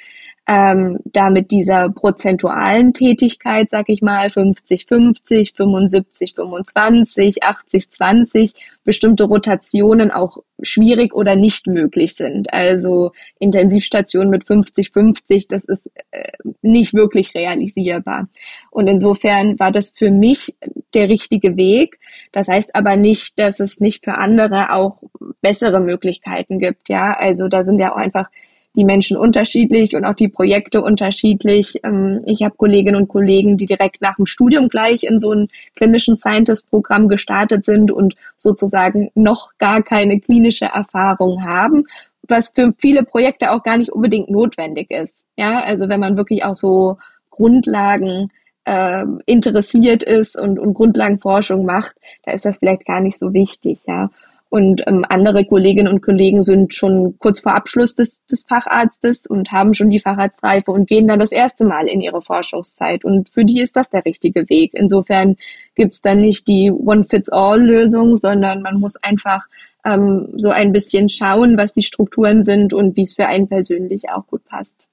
ähm, 0.49 0.99
da 1.05 1.31
mit 1.31 1.53
dieser 1.53 1.89
prozentualen 1.89 2.93
Tätigkeit, 2.93 3.71
sag 3.71 3.89
ich 3.89 4.03
mal, 4.03 4.29
50, 4.29 4.87
50, 4.87 5.53
75, 5.55 6.35
25, 6.35 7.45
80, 7.45 7.91
20, 7.91 8.55
bestimmte 8.85 9.25
Rotationen 9.25 10.11
auch 10.11 10.39
schwierig 10.61 11.15
oder 11.15 11.37
nicht 11.37 11.69
möglich 11.69 12.15
sind. 12.15 12.53
Also 12.53 13.13
Intensivstation 13.39 14.31
mit 14.31 14.45
50, 14.45 14.91
50, 14.91 15.47
das 15.47 15.65
ist 15.65 15.89
äh, 16.11 16.33
nicht 16.61 16.93
wirklich 16.93 17.35
realisierbar. 17.35 18.29
Und 18.71 18.89
insofern 18.89 19.61
war 19.61 19.71
das 19.71 19.91
für 19.91 20.11
mich 20.11 20.57
der 20.95 21.09
richtige 21.09 21.57
Weg. 21.57 22.01
Das 22.33 22.49
heißt 22.49 22.75
aber 22.75 22.97
nicht, 22.97 23.39
dass 23.39 23.61
es 23.61 23.79
nicht 23.79 24.05
für 24.05 24.19
andere 24.19 24.73
auch 24.75 25.03
bessere 25.41 25.81
Möglichkeiten 25.81 26.59
gibt. 26.59 26.89
Ja, 26.89 27.13
also 27.13 27.47
da 27.47 27.63
sind 27.63 27.79
ja 27.79 27.93
auch 27.93 27.97
einfach 27.97 28.29
die 28.75 28.85
Menschen 28.85 29.17
unterschiedlich 29.17 29.95
und 29.95 30.05
auch 30.05 30.15
die 30.15 30.29
Projekte 30.29 30.81
unterschiedlich. 30.83 31.81
Ähm, 31.85 32.21
ich 32.27 32.43
habe 32.43 32.57
Kolleginnen 32.57 32.97
und 32.97 33.09
Kollegen, 33.09 33.57
die 33.57 33.67
direkt 33.67 34.01
nach 34.01 34.17
dem 34.17 34.27
Studium 34.27 34.69
gleich 34.69 35.05
in 35.05 35.19
so 35.19 35.33
ein 35.33 35.49
klinischen 35.77 36.17
Scientist-Programm 36.17 37.09
gestartet 37.09 37.65
sind 37.65 37.91
und 37.91 38.15
sozusagen 38.37 39.11
noch 39.15 39.53
gar 39.59 39.83
keine 39.83 40.21
klinische 40.21 40.67
Erfahrung 40.67 41.45
haben, 41.45 41.85
was 42.27 42.51
für 42.55 42.73
viele 42.79 43.03
Projekte 43.03 43.51
auch 43.51 43.63
gar 43.63 43.77
nicht 43.77 43.93
unbedingt 43.93 44.31
notwendig 44.31 44.91
ist. 44.91 45.25
Ja, 45.37 45.61
also 45.61 45.89
wenn 45.89 46.01
man 46.01 46.17
wirklich 46.17 46.45
auch 46.45 46.55
so 46.55 46.97
Grundlagen 47.31 48.27
äh, 48.65 49.05
interessiert 49.27 50.03
ist 50.03 50.39
und, 50.39 50.59
und 50.59 50.75
Grundlagenforschung 50.75 51.65
macht, 51.65 51.97
da 52.25 52.33
ist 52.33 52.45
das 52.45 52.59
vielleicht 52.59 52.87
gar 52.87 53.01
nicht 53.01 53.19
so 53.19 53.35
wichtig, 53.35 53.81
ja. 53.87 54.09
Und 54.53 54.83
ähm, 54.87 55.07
andere 55.09 55.47
Kolleginnen 55.47 55.91
und 55.91 56.03
Kollegen 56.03 56.43
sind 56.43 56.75
schon 56.75 57.19
kurz 57.19 57.41
vor 57.41 57.55
Abschluss 57.55 57.95
des, 57.95 58.23
des 58.27 58.45
Facharztes 58.47 59.27
und 59.27 59.51
haben 59.51 59.73
schon 59.73 59.89
die 59.89 59.99
Facharztreife 59.99 60.73
und 60.73 60.87
gehen 60.87 61.09
dann 61.09 61.19
das 61.19 61.33
erste 61.33 61.65
Mal 61.65 61.89
in 61.89 62.03
ihre 62.03 62.21
Forschungszeit. 62.21 63.03
Und 63.03 63.31
für 63.31 63.47
die 63.47 63.63
ist 63.63 63.77
das 63.77 63.89
der 63.89 64.05
richtige 64.05 64.51
Weg. 64.51 64.73
Insofern 64.75 65.37
gibt's 65.75 66.03
dann 66.03 66.21
nicht 66.21 66.49
die 66.49 66.71
One-Fits-All-Lösung, 66.71 68.17
sondern 68.17 68.61
man 68.61 68.79
muss 68.79 68.97
einfach 68.97 69.47
ähm, 69.87 70.35
so 70.37 70.51
ein 70.51 70.71
bisschen 70.71 71.09
schauen, 71.09 71.57
was 71.57 71.73
die 71.73 71.83
Strukturen 71.83 72.45
sind 72.45 72.75
und 72.75 72.95
wie 72.95 73.05
es 73.05 73.15
für 73.15 73.29
einen 73.29 73.49
persönlich 73.49 74.11
auch 74.11 74.27
gut 74.27 74.45
passt. 74.45 74.87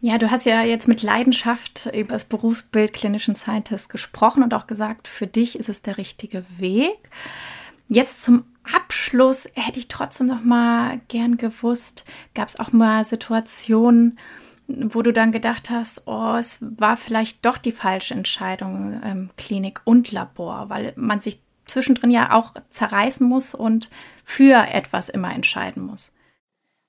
Ja, 0.00 0.18
du 0.18 0.32
hast 0.32 0.46
ja 0.46 0.64
jetzt 0.64 0.88
mit 0.88 1.04
Leidenschaft 1.04 1.88
über 1.94 2.14
das 2.14 2.24
Berufsbild 2.24 2.92
klinischen 2.92 3.36
Scientist 3.36 3.88
gesprochen 3.88 4.42
und 4.42 4.52
auch 4.52 4.66
gesagt, 4.66 5.06
für 5.06 5.28
dich 5.28 5.56
ist 5.56 5.68
es 5.68 5.82
der 5.82 5.96
richtige 5.96 6.44
Weg. 6.58 6.98
Jetzt 7.94 8.22
zum 8.22 8.44
Abschluss 8.72 9.46
hätte 9.54 9.78
ich 9.78 9.86
trotzdem 9.86 10.26
noch 10.28 10.42
mal 10.42 11.02
gern 11.08 11.36
gewusst, 11.36 12.06
gab 12.34 12.48
es 12.48 12.58
auch 12.58 12.72
mal 12.72 13.04
Situationen, 13.04 14.18
wo 14.66 15.02
du 15.02 15.12
dann 15.12 15.30
gedacht 15.30 15.68
hast, 15.68 16.04
oh, 16.06 16.36
es 16.38 16.64
war 16.78 16.96
vielleicht 16.96 17.44
doch 17.44 17.58
die 17.58 17.70
falsche 17.70 18.14
Entscheidung, 18.14 18.98
ähm, 19.04 19.30
Klinik 19.36 19.82
und 19.84 20.10
Labor, 20.10 20.70
weil 20.70 20.94
man 20.96 21.20
sich 21.20 21.40
zwischendrin 21.66 22.10
ja 22.10 22.32
auch 22.32 22.54
zerreißen 22.70 23.28
muss 23.28 23.54
und 23.54 23.90
für 24.24 24.66
etwas 24.72 25.10
immer 25.10 25.34
entscheiden 25.34 25.82
muss. 25.82 26.14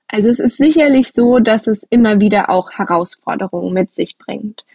Also 0.07 0.29
es 0.29 0.39
ist 0.39 0.55
sicherlich 0.55 1.11
so, 1.11 1.39
dass 1.39 1.67
es 1.67 1.83
immer 1.83 2.21
wieder 2.21 2.49
auch 2.49 2.71
Herausforderungen 2.71 3.73
mit 3.73 3.91
sich 3.91 4.17
bringt. 4.17 4.65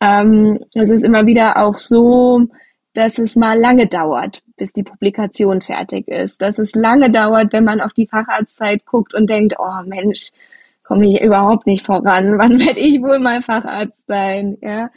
Ähm, 0.00 0.58
es 0.74 0.90
ist 0.90 1.04
immer 1.04 1.26
wieder 1.26 1.58
auch 1.58 1.78
so, 1.78 2.48
dass 2.94 3.18
es 3.18 3.36
mal 3.36 3.58
lange 3.58 3.86
dauert, 3.86 4.42
bis 4.60 4.74
die 4.74 4.82
Publikation 4.82 5.62
fertig 5.62 6.06
ist, 6.06 6.42
dass 6.42 6.58
es 6.58 6.74
lange 6.74 7.10
dauert, 7.10 7.52
wenn 7.52 7.64
man 7.64 7.80
auf 7.80 7.94
die 7.94 8.06
Facharztzeit 8.06 8.84
guckt 8.84 9.14
und 9.14 9.28
denkt, 9.28 9.54
oh 9.58 9.82
Mensch, 9.86 10.32
komme 10.84 11.08
ich 11.08 11.20
überhaupt 11.22 11.66
nicht 11.66 11.84
voran, 11.84 12.38
wann 12.38 12.60
werde 12.60 12.78
ich 12.78 13.00
wohl 13.00 13.18
mal 13.18 13.42
Facharzt 13.42 14.06
sein, 14.06 14.58
ja. 14.60 14.90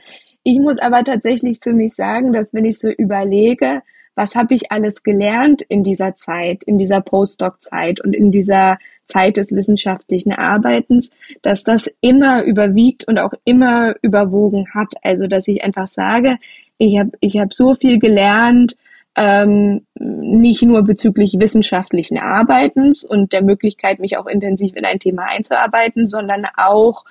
Ich 0.43 0.59
muss 0.59 0.79
aber 0.79 1.05
tatsächlich 1.05 1.59
für 1.63 1.71
mich 1.71 1.95
sagen, 1.95 2.33
dass 2.33 2.53
wenn 2.53 2.65
ich 2.65 2.77
so 2.77 2.89
überlege, 2.89 3.81
was 4.13 4.35
habe 4.35 4.53
ich 4.53 4.71
alles 4.71 5.01
gelernt 5.03 5.61
in 5.61 5.83
dieser 5.83 6.17
Zeit, 6.17 6.65
in 6.65 6.77
dieser 6.77 6.99
Postdoc-Zeit 6.99 8.01
und 8.01 8.13
in 8.13 8.29
dieser 8.29 8.77
Zeit 9.05 9.37
des 9.37 9.55
wissenschaftlichen 9.55 10.33
Arbeitens, 10.33 11.11
dass 11.41 11.63
das 11.63 11.89
immer 12.01 12.43
überwiegt 12.43 13.07
und 13.07 13.19
auch 13.19 13.33
immer 13.45 13.95
überwogen 14.01 14.67
hat. 14.73 14.93
Also, 15.01 15.27
dass 15.27 15.47
ich 15.47 15.63
einfach 15.63 15.87
sage, 15.87 16.37
ich 16.77 16.99
habe 16.99 17.11
ich 17.21 17.37
hab 17.37 17.53
so 17.53 17.73
viel 17.73 17.97
gelernt, 17.97 18.75
ähm, 19.15 19.85
nicht 19.95 20.63
nur 20.63 20.83
bezüglich 20.83 21.35
wissenschaftlichen 21.39 22.17
Arbeitens 22.17 23.03
und 23.03 23.31
der 23.33 23.43
Möglichkeit, 23.43 23.99
mich 23.99 24.17
auch 24.17 24.25
intensiv 24.25 24.75
in 24.75 24.85
ein 24.85 24.99
Thema 24.99 25.25
einzuarbeiten, 25.29 26.07
sondern 26.07 26.45
auch 26.57 27.05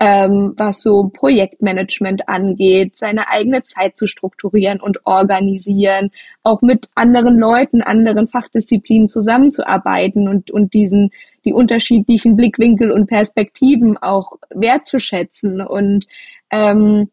ähm, 0.00 0.54
was 0.56 0.82
so 0.82 1.08
Projektmanagement 1.08 2.28
angeht, 2.28 2.96
seine 2.96 3.28
eigene 3.28 3.62
Zeit 3.64 3.98
zu 3.98 4.06
strukturieren 4.06 4.80
und 4.80 5.04
organisieren, 5.06 6.10
auch 6.44 6.62
mit 6.62 6.88
anderen 6.94 7.36
Leuten, 7.36 7.82
anderen 7.82 8.28
Fachdisziplinen 8.28 9.08
zusammenzuarbeiten 9.08 10.28
und, 10.28 10.52
und 10.52 10.72
diesen, 10.72 11.10
die 11.44 11.52
unterschiedlichen 11.52 12.36
Blickwinkel 12.36 12.92
und 12.92 13.08
Perspektiven 13.08 13.98
auch 13.98 14.34
wertzuschätzen 14.54 15.60
und 15.62 16.06
ähm, 16.52 17.10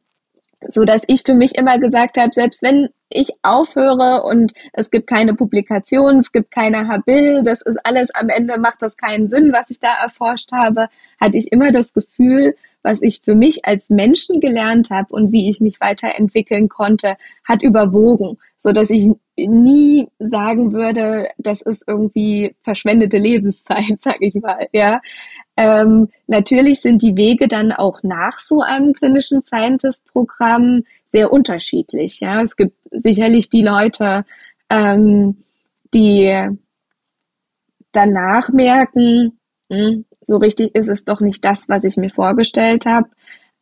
so 0.68 0.84
dass 0.84 1.04
ich 1.08 1.24
für 1.26 1.36
mich 1.36 1.56
immer 1.56 1.80
gesagt 1.80 2.18
habe, 2.18 2.32
selbst 2.34 2.62
wenn 2.64 2.90
ich 3.10 3.30
aufhöre 3.44 4.24
und 4.24 4.54
es 4.74 4.90
gibt 4.90 5.08
keine 5.08 5.36
Publikation, 5.36 6.18
es 6.18 6.32
gibt 6.32 6.52
keine 6.52 6.88
Habil, 6.88 7.44
das 7.44 7.62
ist 7.62 7.80
alles 7.84 8.10
am 8.14 8.30
Ende 8.30 8.58
macht 8.58 8.82
das 8.82 8.98
keinen 8.98 9.30
Sinn, 9.30 9.54
was 9.54 9.70
ich 9.70 9.80
da 9.80 9.94
erforscht 10.02 10.52
habe, 10.52 10.88
hatte 11.20 11.38
ich 11.38 11.52
immer 11.52 11.72
das 11.72 11.94
Gefühl, 11.94 12.56
was 12.82 13.02
ich 13.02 13.22
für 13.24 13.36
mich 13.36 13.66
als 13.66 13.90
Menschen 13.90 14.40
gelernt 14.40 14.90
habe 14.90 15.14
und 15.14 15.32
wie 15.32 15.50
ich 15.50 15.62
mich 15.62 15.80
weiterentwickeln 15.80 16.70
konnte, 16.70 17.16
hat 17.48 17.64
überwogen, 17.64 18.38
so 18.58 18.72
dass 18.72 18.90
ich 18.90 19.10
nie 19.38 20.08
sagen 20.20 20.74
würde, 20.74 21.28
das 21.38 21.62
ist 21.62 21.84
irgendwie 21.88 22.56
verschwendete 22.62 23.18
Lebenszeit, 23.18 23.98
sag 24.02 24.18
ich 24.22 24.36
mal, 24.36 24.68
ja. 24.72 25.02
Ähm, 25.58 26.10
natürlich 26.28 26.82
sind 26.82 27.02
die 27.02 27.16
Wege 27.16 27.48
dann 27.48 27.72
auch 27.72 28.04
nach 28.04 28.34
so 28.34 28.62
einem 28.62 28.94
klinischen 28.94 29.42
Scientist-Programm 29.42 30.84
sehr 31.06 31.32
unterschiedlich. 31.32 32.20
Ja, 32.20 32.42
es 32.42 32.56
gibt 32.56 32.76
sicherlich 32.92 33.50
die 33.50 33.62
Leute, 33.62 34.26
ähm, 34.70 35.44
die 35.94 36.50
danach 37.92 38.50
merken, 38.50 39.40
hm, 39.70 40.06
so 40.22 40.38
richtig 40.38 40.76
ist 40.76 40.90
es 40.90 41.06
doch 41.06 41.22
nicht 41.22 41.44
das, 41.46 41.70
was 41.70 41.84
ich 41.84 41.98
mir 41.98 42.10
vorgestellt 42.10 42.86
habe 42.86 43.10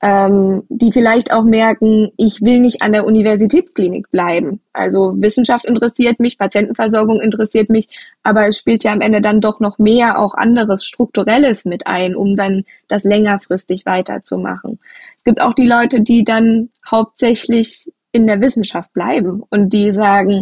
ähm, 0.04 0.64
die 0.68 0.92
vielleicht 0.92 1.32
auch 1.32 1.46
merken, 1.46 2.12
ich 2.18 2.42
will 2.42 2.60
nicht 2.60 2.82
an 2.82 2.92
der 2.92 3.06
Universitätsklinik 3.06 4.12
bleiben. 4.12 4.60
Also 4.74 5.14
Wissenschaft 5.16 5.64
interessiert 5.64 6.20
mich, 6.20 6.38
Patientenversorgung 6.38 7.22
interessiert 7.22 7.70
mich, 7.70 7.88
aber 8.22 8.46
es 8.50 8.58
spielt 8.58 8.84
ja 8.84 8.92
am 8.92 9.00
Ende 9.00 9.22
dann 9.22 9.40
doch 9.40 9.62
noch 9.62 9.80
mehr 9.80 10.20
auch 10.20 10.34
anderes 10.34 10.84
Strukturelles 10.84 11.64
mit 11.64 11.88
ein, 11.88 12.18
um 12.18 12.36
dann 12.36 12.66
das 12.90 13.06
längerfristig 13.06 13.86
weiterzumachen. 13.86 14.78
Es 15.16 15.24
gibt 15.24 15.40
auch 15.40 15.54
die 15.54 15.68
Leute, 15.68 16.02
die 16.02 16.26
dann 16.26 16.68
hauptsächlich 16.86 17.90
in 18.12 18.28
der 18.28 18.42
Wissenschaft 18.42 18.92
bleiben 18.92 19.42
und 19.50 19.72
die 19.72 19.92
sagen, 19.92 20.42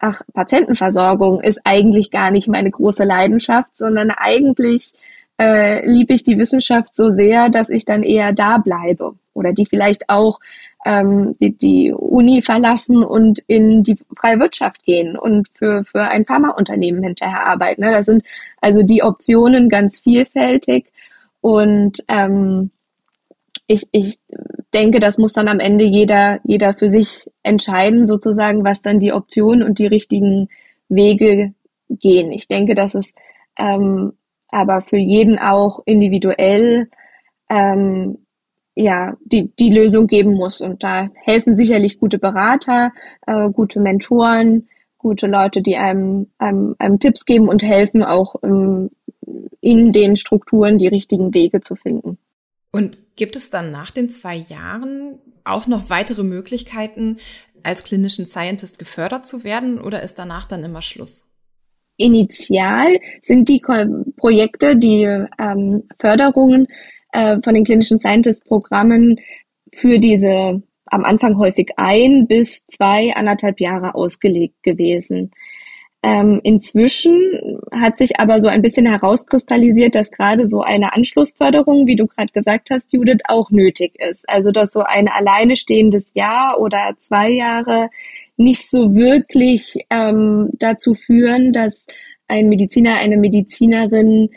ach, 0.00 0.22
Patientenversorgung 0.34 1.40
ist 1.40 1.60
eigentlich 1.62 2.10
gar 2.10 2.32
nicht 2.32 2.48
meine 2.48 2.72
große 2.72 3.04
Leidenschaft, 3.04 3.76
sondern 3.76 4.10
eigentlich 4.10 4.94
äh, 5.38 5.86
liebe 5.86 6.14
ich 6.14 6.24
die 6.24 6.38
Wissenschaft 6.38 6.96
so 6.96 7.10
sehr, 7.10 7.48
dass 7.48 7.68
ich 7.68 7.84
dann 7.84 8.02
eher 8.02 8.32
da 8.32 8.58
bleibe 8.58 9.14
oder 9.34 9.52
die 9.52 9.66
vielleicht 9.66 10.08
auch 10.08 10.40
ähm, 10.84 11.36
die, 11.40 11.56
die 11.56 11.92
Uni 11.92 12.42
verlassen 12.42 13.02
und 13.02 13.40
in 13.46 13.82
die 13.82 13.98
freie 14.16 14.38
Wirtschaft 14.38 14.84
gehen 14.84 15.16
und 15.16 15.48
für, 15.48 15.84
für 15.84 16.02
ein 16.02 16.24
Pharmaunternehmen 16.24 17.02
hinterher 17.02 17.46
arbeiten. 17.46 17.82
Ne? 17.82 17.90
Da 17.90 18.02
sind 18.02 18.22
also 18.60 18.82
die 18.82 19.02
Optionen 19.02 19.68
ganz 19.68 20.00
vielfältig 20.00 20.86
und 21.40 22.02
ähm, 22.08 22.70
ich, 23.66 23.88
ich 23.90 24.18
denke, 24.72 25.00
das 25.00 25.18
muss 25.18 25.32
dann 25.32 25.48
am 25.48 25.58
Ende 25.58 25.84
jeder, 25.84 26.38
jeder 26.44 26.74
für 26.74 26.90
sich 26.90 27.30
entscheiden, 27.42 28.06
sozusagen, 28.06 28.64
was 28.64 28.80
dann 28.80 29.00
die 29.00 29.12
Optionen 29.12 29.62
und 29.62 29.78
die 29.78 29.86
richtigen 29.86 30.48
Wege 30.88 31.52
gehen. 31.90 32.30
Ich 32.30 32.46
denke, 32.48 32.74
dass 32.74 32.94
es 32.94 33.14
ähm, 33.58 34.12
aber 34.56 34.80
für 34.80 34.96
jeden 34.96 35.38
auch 35.38 35.80
individuell 35.84 36.88
ähm, 37.50 38.18
ja 38.74 39.16
die 39.24 39.52
die 39.58 39.70
Lösung 39.70 40.06
geben 40.06 40.32
muss 40.32 40.62
und 40.62 40.82
da 40.82 41.08
helfen 41.14 41.54
sicherlich 41.54 41.98
gute 41.98 42.18
Berater, 42.18 42.92
äh, 43.26 43.50
gute 43.50 43.80
Mentoren, 43.80 44.68
gute 44.96 45.26
Leute, 45.26 45.60
die 45.60 45.76
einem, 45.76 46.28
einem, 46.38 46.74
einem 46.78 46.98
Tipps 46.98 47.26
geben 47.26 47.48
und 47.48 47.62
helfen 47.62 48.02
auch 48.02 48.36
ähm, 48.42 48.90
in 49.60 49.92
den 49.92 50.16
Strukturen 50.16 50.78
die 50.78 50.88
richtigen 50.88 51.34
Wege 51.34 51.60
zu 51.60 51.76
finden. 51.76 52.18
Und 52.72 52.98
gibt 53.14 53.36
es 53.36 53.50
dann 53.50 53.70
nach 53.70 53.90
den 53.90 54.08
zwei 54.08 54.36
Jahren 54.36 55.18
auch 55.44 55.66
noch 55.66 55.90
weitere 55.90 56.22
Möglichkeiten, 56.22 57.18
als 57.62 57.84
klinischen 57.84 58.26
Scientist 58.26 58.78
gefördert 58.78 59.26
zu 59.26 59.44
werden 59.44 59.80
oder 59.80 60.02
ist 60.02 60.18
danach 60.18 60.46
dann 60.46 60.64
immer 60.64 60.82
Schluss? 60.82 61.35
Initial 61.96 62.98
sind 63.22 63.48
die 63.48 63.60
Projekte, 64.16 64.76
die 64.76 65.04
ähm, 65.38 65.84
Förderungen 65.98 66.66
äh, 67.12 67.38
von 67.42 67.54
den 67.54 67.64
klinischen 67.64 67.98
Scientist-Programmen 67.98 69.18
für 69.72 69.98
diese 69.98 70.62
am 70.86 71.04
Anfang 71.04 71.36
häufig 71.38 71.70
ein 71.76 72.26
bis 72.28 72.64
zwei, 72.66 73.12
anderthalb 73.14 73.60
Jahre 73.60 73.94
ausgelegt 73.94 74.62
gewesen. 74.62 75.32
Ähm, 76.02 76.40
inzwischen 76.44 77.58
hat 77.72 77.98
sich 77.98 78.20
aber 78.20 78.38
so 78.38 78.46
ein 78.46 78.62
bisschen 78.62 78.86
herauskristallisiert, 78.86 79.96
dass 79.96 80.12
gerade 80.12 80.46
so 80.46 80.60
eine 80.60 80.94
Anschlussförderung, 80.94 81.88
wie 81.88 81.96
du 81.96 82.06
gerade 82.06 82.32
gesagt 82.32 82.70
hast, 82.70 82.92
Judith, 82.92 83.22
auch 83.26 83.50
nötig 83.50 83.96
ist. 83.98 84.28
Also 84.28 84.52
dass 84.52 84.72
so 84.72 84.84
ein 84.84 85.08
alleine 85.08 85.56
stehendes 85.56 86.14
Jahr 86.14 86.60
oder 86.60 86.94
zwei 86.98 87.30
Jahre 87.30 87.88
nicht 88.36 88.68
so 88.68 88.94
wirklich 88.94 89.86
ähm, 89.90 90.50
dazu 90.54 90.94
führen, 90.94 91.52
dass 91.52 91.86
ein 92.28 92.48
Mediziner, 92.48 92.96
eine 92.96 93.16
Medizinerin 93.16 94.30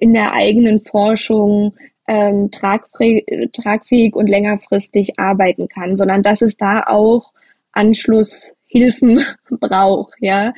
in 0.00 0.12
der 0.12 0.32
eigenen 0.32 0.78
Forschung 0.78 1.74
ähm, 2.06 2.50
tragfähig, 2.50 3.24
tragfähig 3.52 4.14
und 4.14 4.28
längerfristig 4.28 5.18
arbeiten 5.18 5.68
kann, 5.68 5.96
sondern 5.96 6.22
dass 6.22 6.42
es 6.42 6.56
da 6.56 6.82
auch 6.86 7.32
Anschlusshilfen 7.72 9.20
braucht. 9.60 10.14
Ja, 10.18 10.52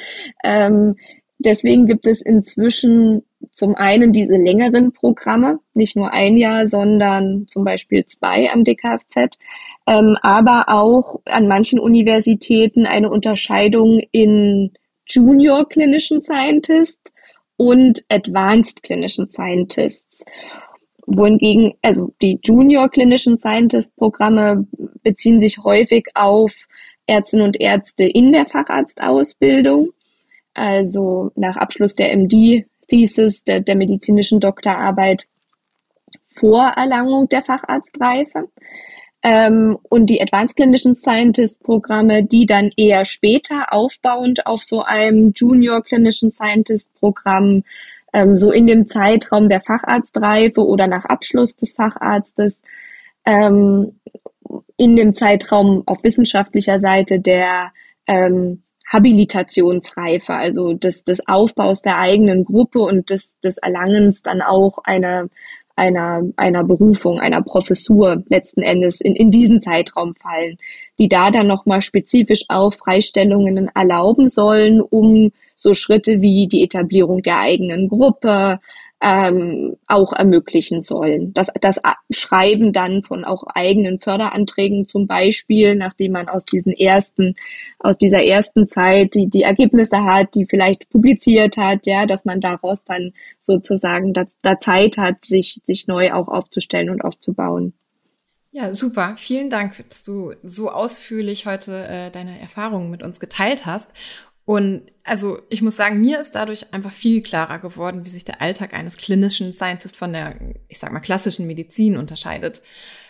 ähm, 0.44 0.96
deswegen 1.38 1.86
gibt 1.86 2.06
es 2.06 2.22
inzwischen 2.22 3.22
zum 3.50 3.74
einen 3.74 4.12
diese 4.12 4.36
längeren 4.36 4.92
Programme, 4.92 5.58
nicht 5.74 5.96
nur 5.96 6.12
ein 6.12 6.36
Jahr, 6.36 6.66
sondern 6.66 7.46
zum 7.48 7.64
Beispiel 7.64 8.06
zwei 8.06 8.50
am 8.50 8.64
DKFZ, 8.64 9.36
ähm, 9.86 10.16
aber 10.22 10.64
auch 10.68 11.20
an 11.24 11.48
manchen 11.48 11.78
Universitäten 11.78 12.86
eine 12.86 13.10
Unterscheidung 13.10 14.00
in 14.12 14.72
Junior 15.06 15.68
Clinician 15.68 16.22
Scientist 16.22 17.00
und 17.56 18.04
Advanced 18.08 18.82
Clinician 18.82 19.28
Scientists 19.28 20.24
wohingegen, 21.06 21.74
also 21.82 22.12
die 22.22 22.38
Junior 22.42 22.88
Clinician 22.88 23.36
Scientist 23.36 23.96
Programme 23.96 24.66
beziehen 25.02 25.40
sich 25.40 25.58
häufig 25.58 26.06
auf 26.14 26.66
Ärztinnen 27.06 27.46
und 27.46 27.60
Ärzte 27.60 28.04
in 28.04 28.32
der 28.32 28.46
Facharztausbildung, 28.46 29.90
also 30.54 31.32
nach 31.34 31.56
Abschluss 31.56 31.94
der 31.94 32.12
MD-Thesis, 32.16 33.44
der, 33.44 33.60
der 33.60 33.76
medizinischen 33.76 34.40
Doktorarbeit 34.40 35.26
vor 36.34 36.62
Erlangung 36.76 37.28
der 37.28 37.42
Facharztreife. 37.42 38.48
Ähm, 39.22 39.78
und 39.88 40.06
die 40.06 40.20
Advanced 40.20 40.56
Clinician 40.56 40.94
Scientist 40.94 41.62
Programme, 41.62 42.24
die 42.24 42.44
dann 42.46 42.70
eher 42.76 43.04
später 43.04 43.72
aufbauend 43.72 44.46
auf 44.46 44.62
so 44.62 44.82
einem 44.82 45.32
Junior 45.34 45.82
Clinician 45.82 46.30
Scientist 46.30 46.92
Programm 46.98 47.62
ähm, 48.12 48.36
so 48.36 48.50
in 48.50 48.66
dem 48.66 48.86
Zeitraum 48.86 49.48
der 49.48 49.60
Facharztreife 49.60 50.60
oder 50.60 50.86
nach 50.86 51.04
Abschluss 51.04 51.56
des 51.56 51.74
Facharztes, 51.74 52.60
ähm, 53.24 53.98
in 54.76 54.96
dem 54.96 55.14
Zeitraum 55.14 55.82
auf 55.86 56.02
wissenschaftlicher 56.02 56.80
Seite 56.80 57.20
der 57.20 57.72
ähm, 58.06 58.62
Habilitationsreife, 58.86 60.34
also 60.34 60.74
des, 60.74 61.04
des 61.04 61.26
Aufbaus 61.26 61.80
der 61.80 61.98
eigenen 61.98 62.44
Gruppe 62.44 62.80
und 62.80 63.08
des, 63.08 63.38
des 63.40 63.56
Erlangens 63.58 64.22
dann 64.22 64.42
auch 64.42 64.78
einer 64.84 65.28
einer, 65.76 66.22
einer 66.36 66.64
Berufung, 66.64 67.18
einer 67.18 67.42
Professur 67.42 68.22
letzten 68.28 68.62
Endes 68.62 69.00
in, 69.00 69.14
in 69.14 69.30
diesen 69.30 69.60
Zeitraum 69.60 70.14
fallen, 70.14 70.56
die 70.98 71.08
da 71.08 71.30
dann 71.30 71.46
nochmal 71.46 71.80
spezifisch 71.80 72.44
auch 72.48 72.72
Freistellungen 72.72 73.70
erlauben 73.74 74.28
sollen, 74.28 74.80
um 74.80 75.30
so 75.54 75.74
Schritte 75.74 76.20
wie 76.20 76.46
die 76.48 76.62
Etablierung 76.64 77.22
der 77.22 77.38
eigenen 77.38 77.88
Gruppe, 77.88 78.58
ähm, 79.02 79.76
auch 79.88 80.12
ermöglichen 80.12 80.80
sollen. 80.80 81.32
Das, 81.34 81.48
das 81.60 81.80
Schreiben 82.10 82.72
dann 82.72 83.02
von 83.02 83.24
auch 83.24 83.42
eigenen 83.52 83.98
Förderanträgen 83.98 84.86
zum 84.86 85.08
Beispiel, 85.08 85.74
nachdem 85.74 86.12
man 86.12 86.28
aus 86.28 86.44
diesen 86.44 86.72
ersten, 86.72 87.34
aus 87.80 87.98
dieser 87.98 88.24
ersten 88.24 88.68
Zeit 88.68 89.14
die, 89.14 89.28
die 89.28 89.42
Ergebnisse 89.42 90.04
hat, 90.04 90.36
die 90.36 90.46
vielleicht 90.46 90.88
publiziert 90.88 91.56
hat, 91.56 91.86
ja, 91.86 92.06
dass 92.06 92.24
man 92.24 92.40
daraus 92.40 92.84
dann 92.84 93.12
sozusagen 93.40 94.12
da, 94.12 94.24
da 94.42 94.60
Zeit 94.60 94.98
hat, 94.98 95.24
sich, 95.24 95.60
sich 95.64 95.88
neu 95.88 96.12
auch 96.12 96.28
aufzustellen 96.28 96.88
und 96.88 97.02
aufzubauen. 97.02 97.72
Ja, 98.52 98.74
super. 98.74 99.14
Vielen 99.16 99.48
Dank, 99.50 99.82
dass 99.88 100.04
du 100.04 100.34
so 100.42 100.70
ausführlich 100.70 101.46
heute 101.46 101.86
äh, 101.88 102.10
deine 102.10 102.38
Erfahrungen 102.38 102.90
mit 102.90 103.02
uns 103.02 103.18
geteilt 103.18 103.66
hast. 103.66 103.88
Und 104.44 104.82
also 105.04 105.40
ich 105.50 105.62
muss 105.62 105.76
sagen, 105.76 106.00
mir 106.00 106.18
ist 106.18 106.32
dadurch 106.32 106.72
einfach 106.74 106.90
viel 106.90 107.22
klarer 107.22 107.58
geworden, 107.58 108.04
wie 108.04 108.08
sich 108.08 108.24
der 108.24 108.40
Alltag 108.42 108.74
eines 108.74 108.96
klinischen 108.96 109.52
Scientists 109.52 109.96
von 109.96 110.12
der, 110.12 110.34
ich 110.68 110.78
sag 110.78 110.92
mal, 110.92 111.00
klassischen 111.00 111.46
Medizin 111.46 111.96
unterscheidet. 111.96 112.60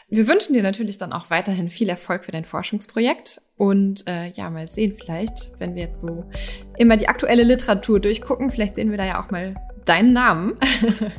Wir 0.08 0.28
wünschen 0.28 0.52
dir 0.52 0.62
natürlich 0.62 0.98
dann 0.98 1.14
auch 1.14 1.30
weiterhin 1.30 1.70
viel 1.70 1.88
Erfolg 1.88 2.26
für 2.26 2.32
dein 2.32 2.44
Forschungsprojekt 2.44 3.40
und 3.56 4.06
äh, 4.06 4.26
ja, 4.32 4.50
mal 4.50 4.70
sehen 4.70 4.94
vielleicht, 4.94 5.58
wenn 5.58 5.74
wir 5.74 5.84
jetzt 5.84 6.02
so 6.02 6.28
immer 6.76 6.98
die 6.98 7.08
aktuelle 7.08 7.44
Literatur 7.44 7.98
durchgucken, 7.98 8.50
vielleicht 8.50 8.74
sehen 8.74 8.90
wir 8.90 8.98
da 8.98 9.06
ja 9.06 9.24
auch 9.24 9.30
mal 9.30 9.54
deinen 9.86 10.12
Namen 10.12 10.58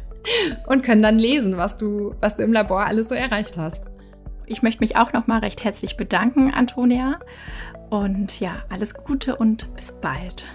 und 0.68 0.84
können 0.84 1.02
dann 1.02 1.18
lesen, 1.18 1.58
was 1.58 1.76
du, 1.76 2.14
was 2.22 2.36
du 2.36 2.44
im 2.44 2.54
Labor 2.54 2.86
alles 2.86 3.10
so 3.10 3.16
erreicht 3.16 3.58
hast. 3.58 3.86
Ich 4.46 4.62
möchte 4.62 4.82
mich 4.82 4.96
auch 4.96 5.12
noch 5.12 5.26
mal 5.26 5.40
recht 5.40 5.64
herzlich 5.64 5.98
bedanken, 5.98 6.54
Antonia. 6.54 7.20
Und 7.94 8.40
ja, 8.40 8.56
alles 8.70 8.96
Gute 8.96 9.36
und 9.36 9.76
bis 9.76 9.92
bald. 9.92 10.46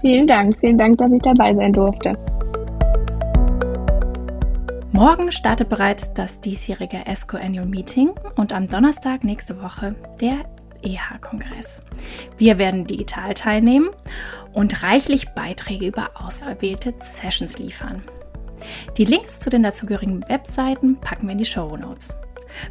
Vielen 0.00 0.28
Dank, 0.28 0.56
vielen 0.56 0.78
Dank, 0.78 0.96
dass 0.96 1.10
ich 1.10 1.20
dabei 1.20 1.52
sein 1.54 1.72
durfte. 1.72 2.16
Morgen 4.92 5.32
startet 5.32 5.68
bereits 5.68 6.14
das 6.14 6.40
diesjährige 6.40 7.04
ESCO 7.04 7.36
Annual 7.36 7.66
Meeting 7.66 8.10
und 8.36 8.52
am 8.52 8.68
Donnerstag 8.68 9.24
nächste 9.24 9.60
Woche 9.60 9.96
der 10.20 10.36
EH-Kongress. 10.82 11.82
Wir 12.38 12.58
werden 12.58 12.86
digital 12.86 13.34
teilnehmen 13.34 13.90
und 14.52 14.84
reichlich 14.84 15.30
Beiträge 15.30 15.88
über 15.88 16.10
auserwählte 16.14 16.94
Sessions 17.00 17.58
liefern. 17.58 18.02
Die 18.98 19.04
Links 19.04 19.40
zu 19.40 19.50
den 19.50 19.64
dazugehörigen 19.64 20.22
Webseiten 20.28 20.94
packen 21.00 21.26
wir 21.26 21.32
in 21.32 21.38
die 21.38 21.44
Show 21.44 21.76
Notes. 21.76 22.16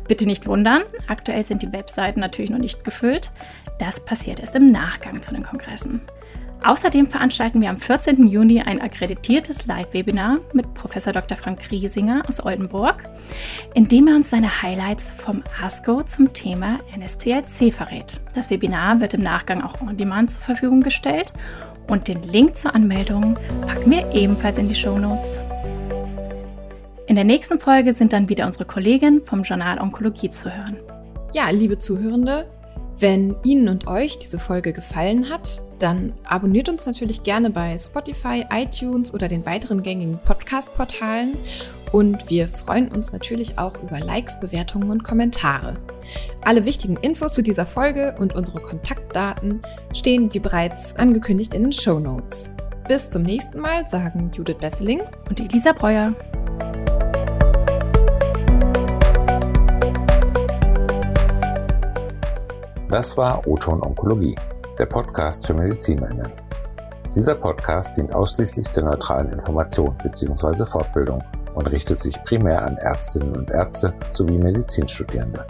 Bitte 0.07 0.25
nicht 0.25 0.47
wundern, 0.47 0.83
aktuell 1.07 1.45
sind 1.45 1.61
die 1.61 1.71
Webseiten 1.71 2.19
natürlich 2.19 2.51
noch 2.51 2.59
nicht 2.59 2.83
gefüllt. 2.83 3.31
Das 3.79 4.05
passiert 4.05 4.39
erst 4.39 4.55
im 4.55 4.71
Nachgang 4.71 5.21
zu 5.21 5.33
den 5.33 5.43
Kongressen. 5.43 6.01
Außerdem 6.63 7.07
veranstalten 7.07 7.59
wir 7.59 7.71
am 7.71 7.77
14. 7.77 8.27
Juni 8.27 8.61
ein 8.61 8.81
akkreditiertes 8.81 9.65
Live-Webinar 9.65 10.37
mit 10.53 10.71
Prof. 10.75 10.93
Dr. 10.93 11.35
Frank 11.35 11.71
Riesinger 11.71 12.21
aus 12.27 12.43
Oldenburg, 12.43 13.09
in 13.73 13.87
dem 13.87 14.07
er 14.07 14.15
uns 14.15 14.29
seine 14.29 14.61
Highlights 14.61 15.11
vom 15.11 15.43
ASCO 15.59 16.03
zum 16.03 16.33
Thema 16.33 16.77
NSCLC 16.95 17.73
verrät. 17.73 18.21
Das 18.35 18.51
Webinar 18.51 18.99
wird 18.99 19.15
im 19.15 19.23
Nachgang 19.23 19.63
auch 19.63 19.81
on 19.81 19.97
demand 19.97 20.31
zur 20.31 20.43
Verfügung 20.43 20.81
gestellt 20.81 21.33
und 21.89 22.07
den 22.07 22.21
Link 22.23 22.55
zur 22.55 22.75
Anmeldung 22.75 23.39
packen 23.65 23.89
wir 23.89 24.11
ebenfalls 24.13 24.59
in 24.59 24.67
die 24.67 24.75
Show 24.75 24.99
Notes. 24.99 25.39
In 27.07 27.15
der 27.15 27.23
nächsten 27.23 27.59
Folge 27.59 27.93
sind 27.93 28.13
dann 28.13 28.29
wieder 28.29 28.45
unsere 28.45 28.65
Kolleginnen 28.65 29.23
vom 29.25 29.43
Journal 29.43 29.79
Onkologie 29.79 30.29
zu 30.29 30.55
hören. 30.55 30.77
Ja, 31.33 31.49
liebe 31.49 31.77
Zuhörende, 31.77 32.47
Wenn 32.99 33.35
Ihnen 33.43 33.67
und 33.69 33.87
euch 33.87 34.19
diese 34.19 34.37
Folge 34.37 34.73
gefallen 34.73 35.29
hat, 35.29 35.61
dann 35.79 36.13
abonniert 36.25 36.69
uns 36.69 36.85
natürlich 36.85 37.23
gerne 37.23 37.49
bei 37.49 37.75
Spotify, 37.75 38.45
iTunes 38.51 39.11
oder 39.11 39.27
den 39.27 39.43
weiteren 39.43 39.81
gängigen 39.81 40.19
Podcast-Portalen 40.23 41.35
und 41.91 42.29
wir 42.29 42.47
freuen 42.47 42.89
uns 42.89 43.11
natürlich 43.11 43.57
auch 43.57 43.81
über 43.81 43.99
Likes, 43.99 44.39
Bewertungen 44.39 44.91
und 44.91 45.03
Kommentare. 45.03 45.77
Alle 46.43 46.65
wichtigen 46.65 46.97
Infos 46.97 47.33
zu 47.33 47.41
dieser 47.41 47.65
Folge 47.65 48.15
und 48.19 48.35
unsere 48.35 48.59
Kontaktdaten 48.59 49.61
stehen 49.95 50.31
wie 50.33 50.39
bereits 50.39 50.95
angekündigt 50.95 51.55
in 51.55 51.63
den 51.63 51.73
Show 51.73 51.99
Notes. 51.99 52.51
Bis 52.87 53.09
zum 53.09 53.23
nächsten 53.23 53.59
Mal 53.59 53.87
sagen 53.87 54.29
Judith 54.35 54.57
Besseling 54.59 55.01
und 55.27 55.39
Elisa 55.39 55.71
Breuer. 55.71 56.13
Das 62.91 63.15
war 63.15 63.47
Oton 63.47 63.81
Onkologie, 63.81 64.35
der 64.77 64.85
Podcast 64.85 65.47
für 65.47 65.53
Medizinerinnen. 65.53 66.27
Dieser 67.15 67.35
Podcast 67.35 67.95
dient 67.95 68.13
ausschließlich 68.13 68.67
der 68.71 68.83
neutralen 68.83 69.31
Information 69.31 69.95
bzw. 70.03 70.65
Fortbildung 70.65 71.23
und 71.53 71.67
richtet 71.67 71.99
sich 71.99 72.21
primär 72.25 72.61
an 72.61 72.75
Ärztinnen 72.75 73.37
und 73.37 73.49
Ärzte 73.49 73.93
sowie 74.11 74.37
Medizinstudierende. 74.37 75.47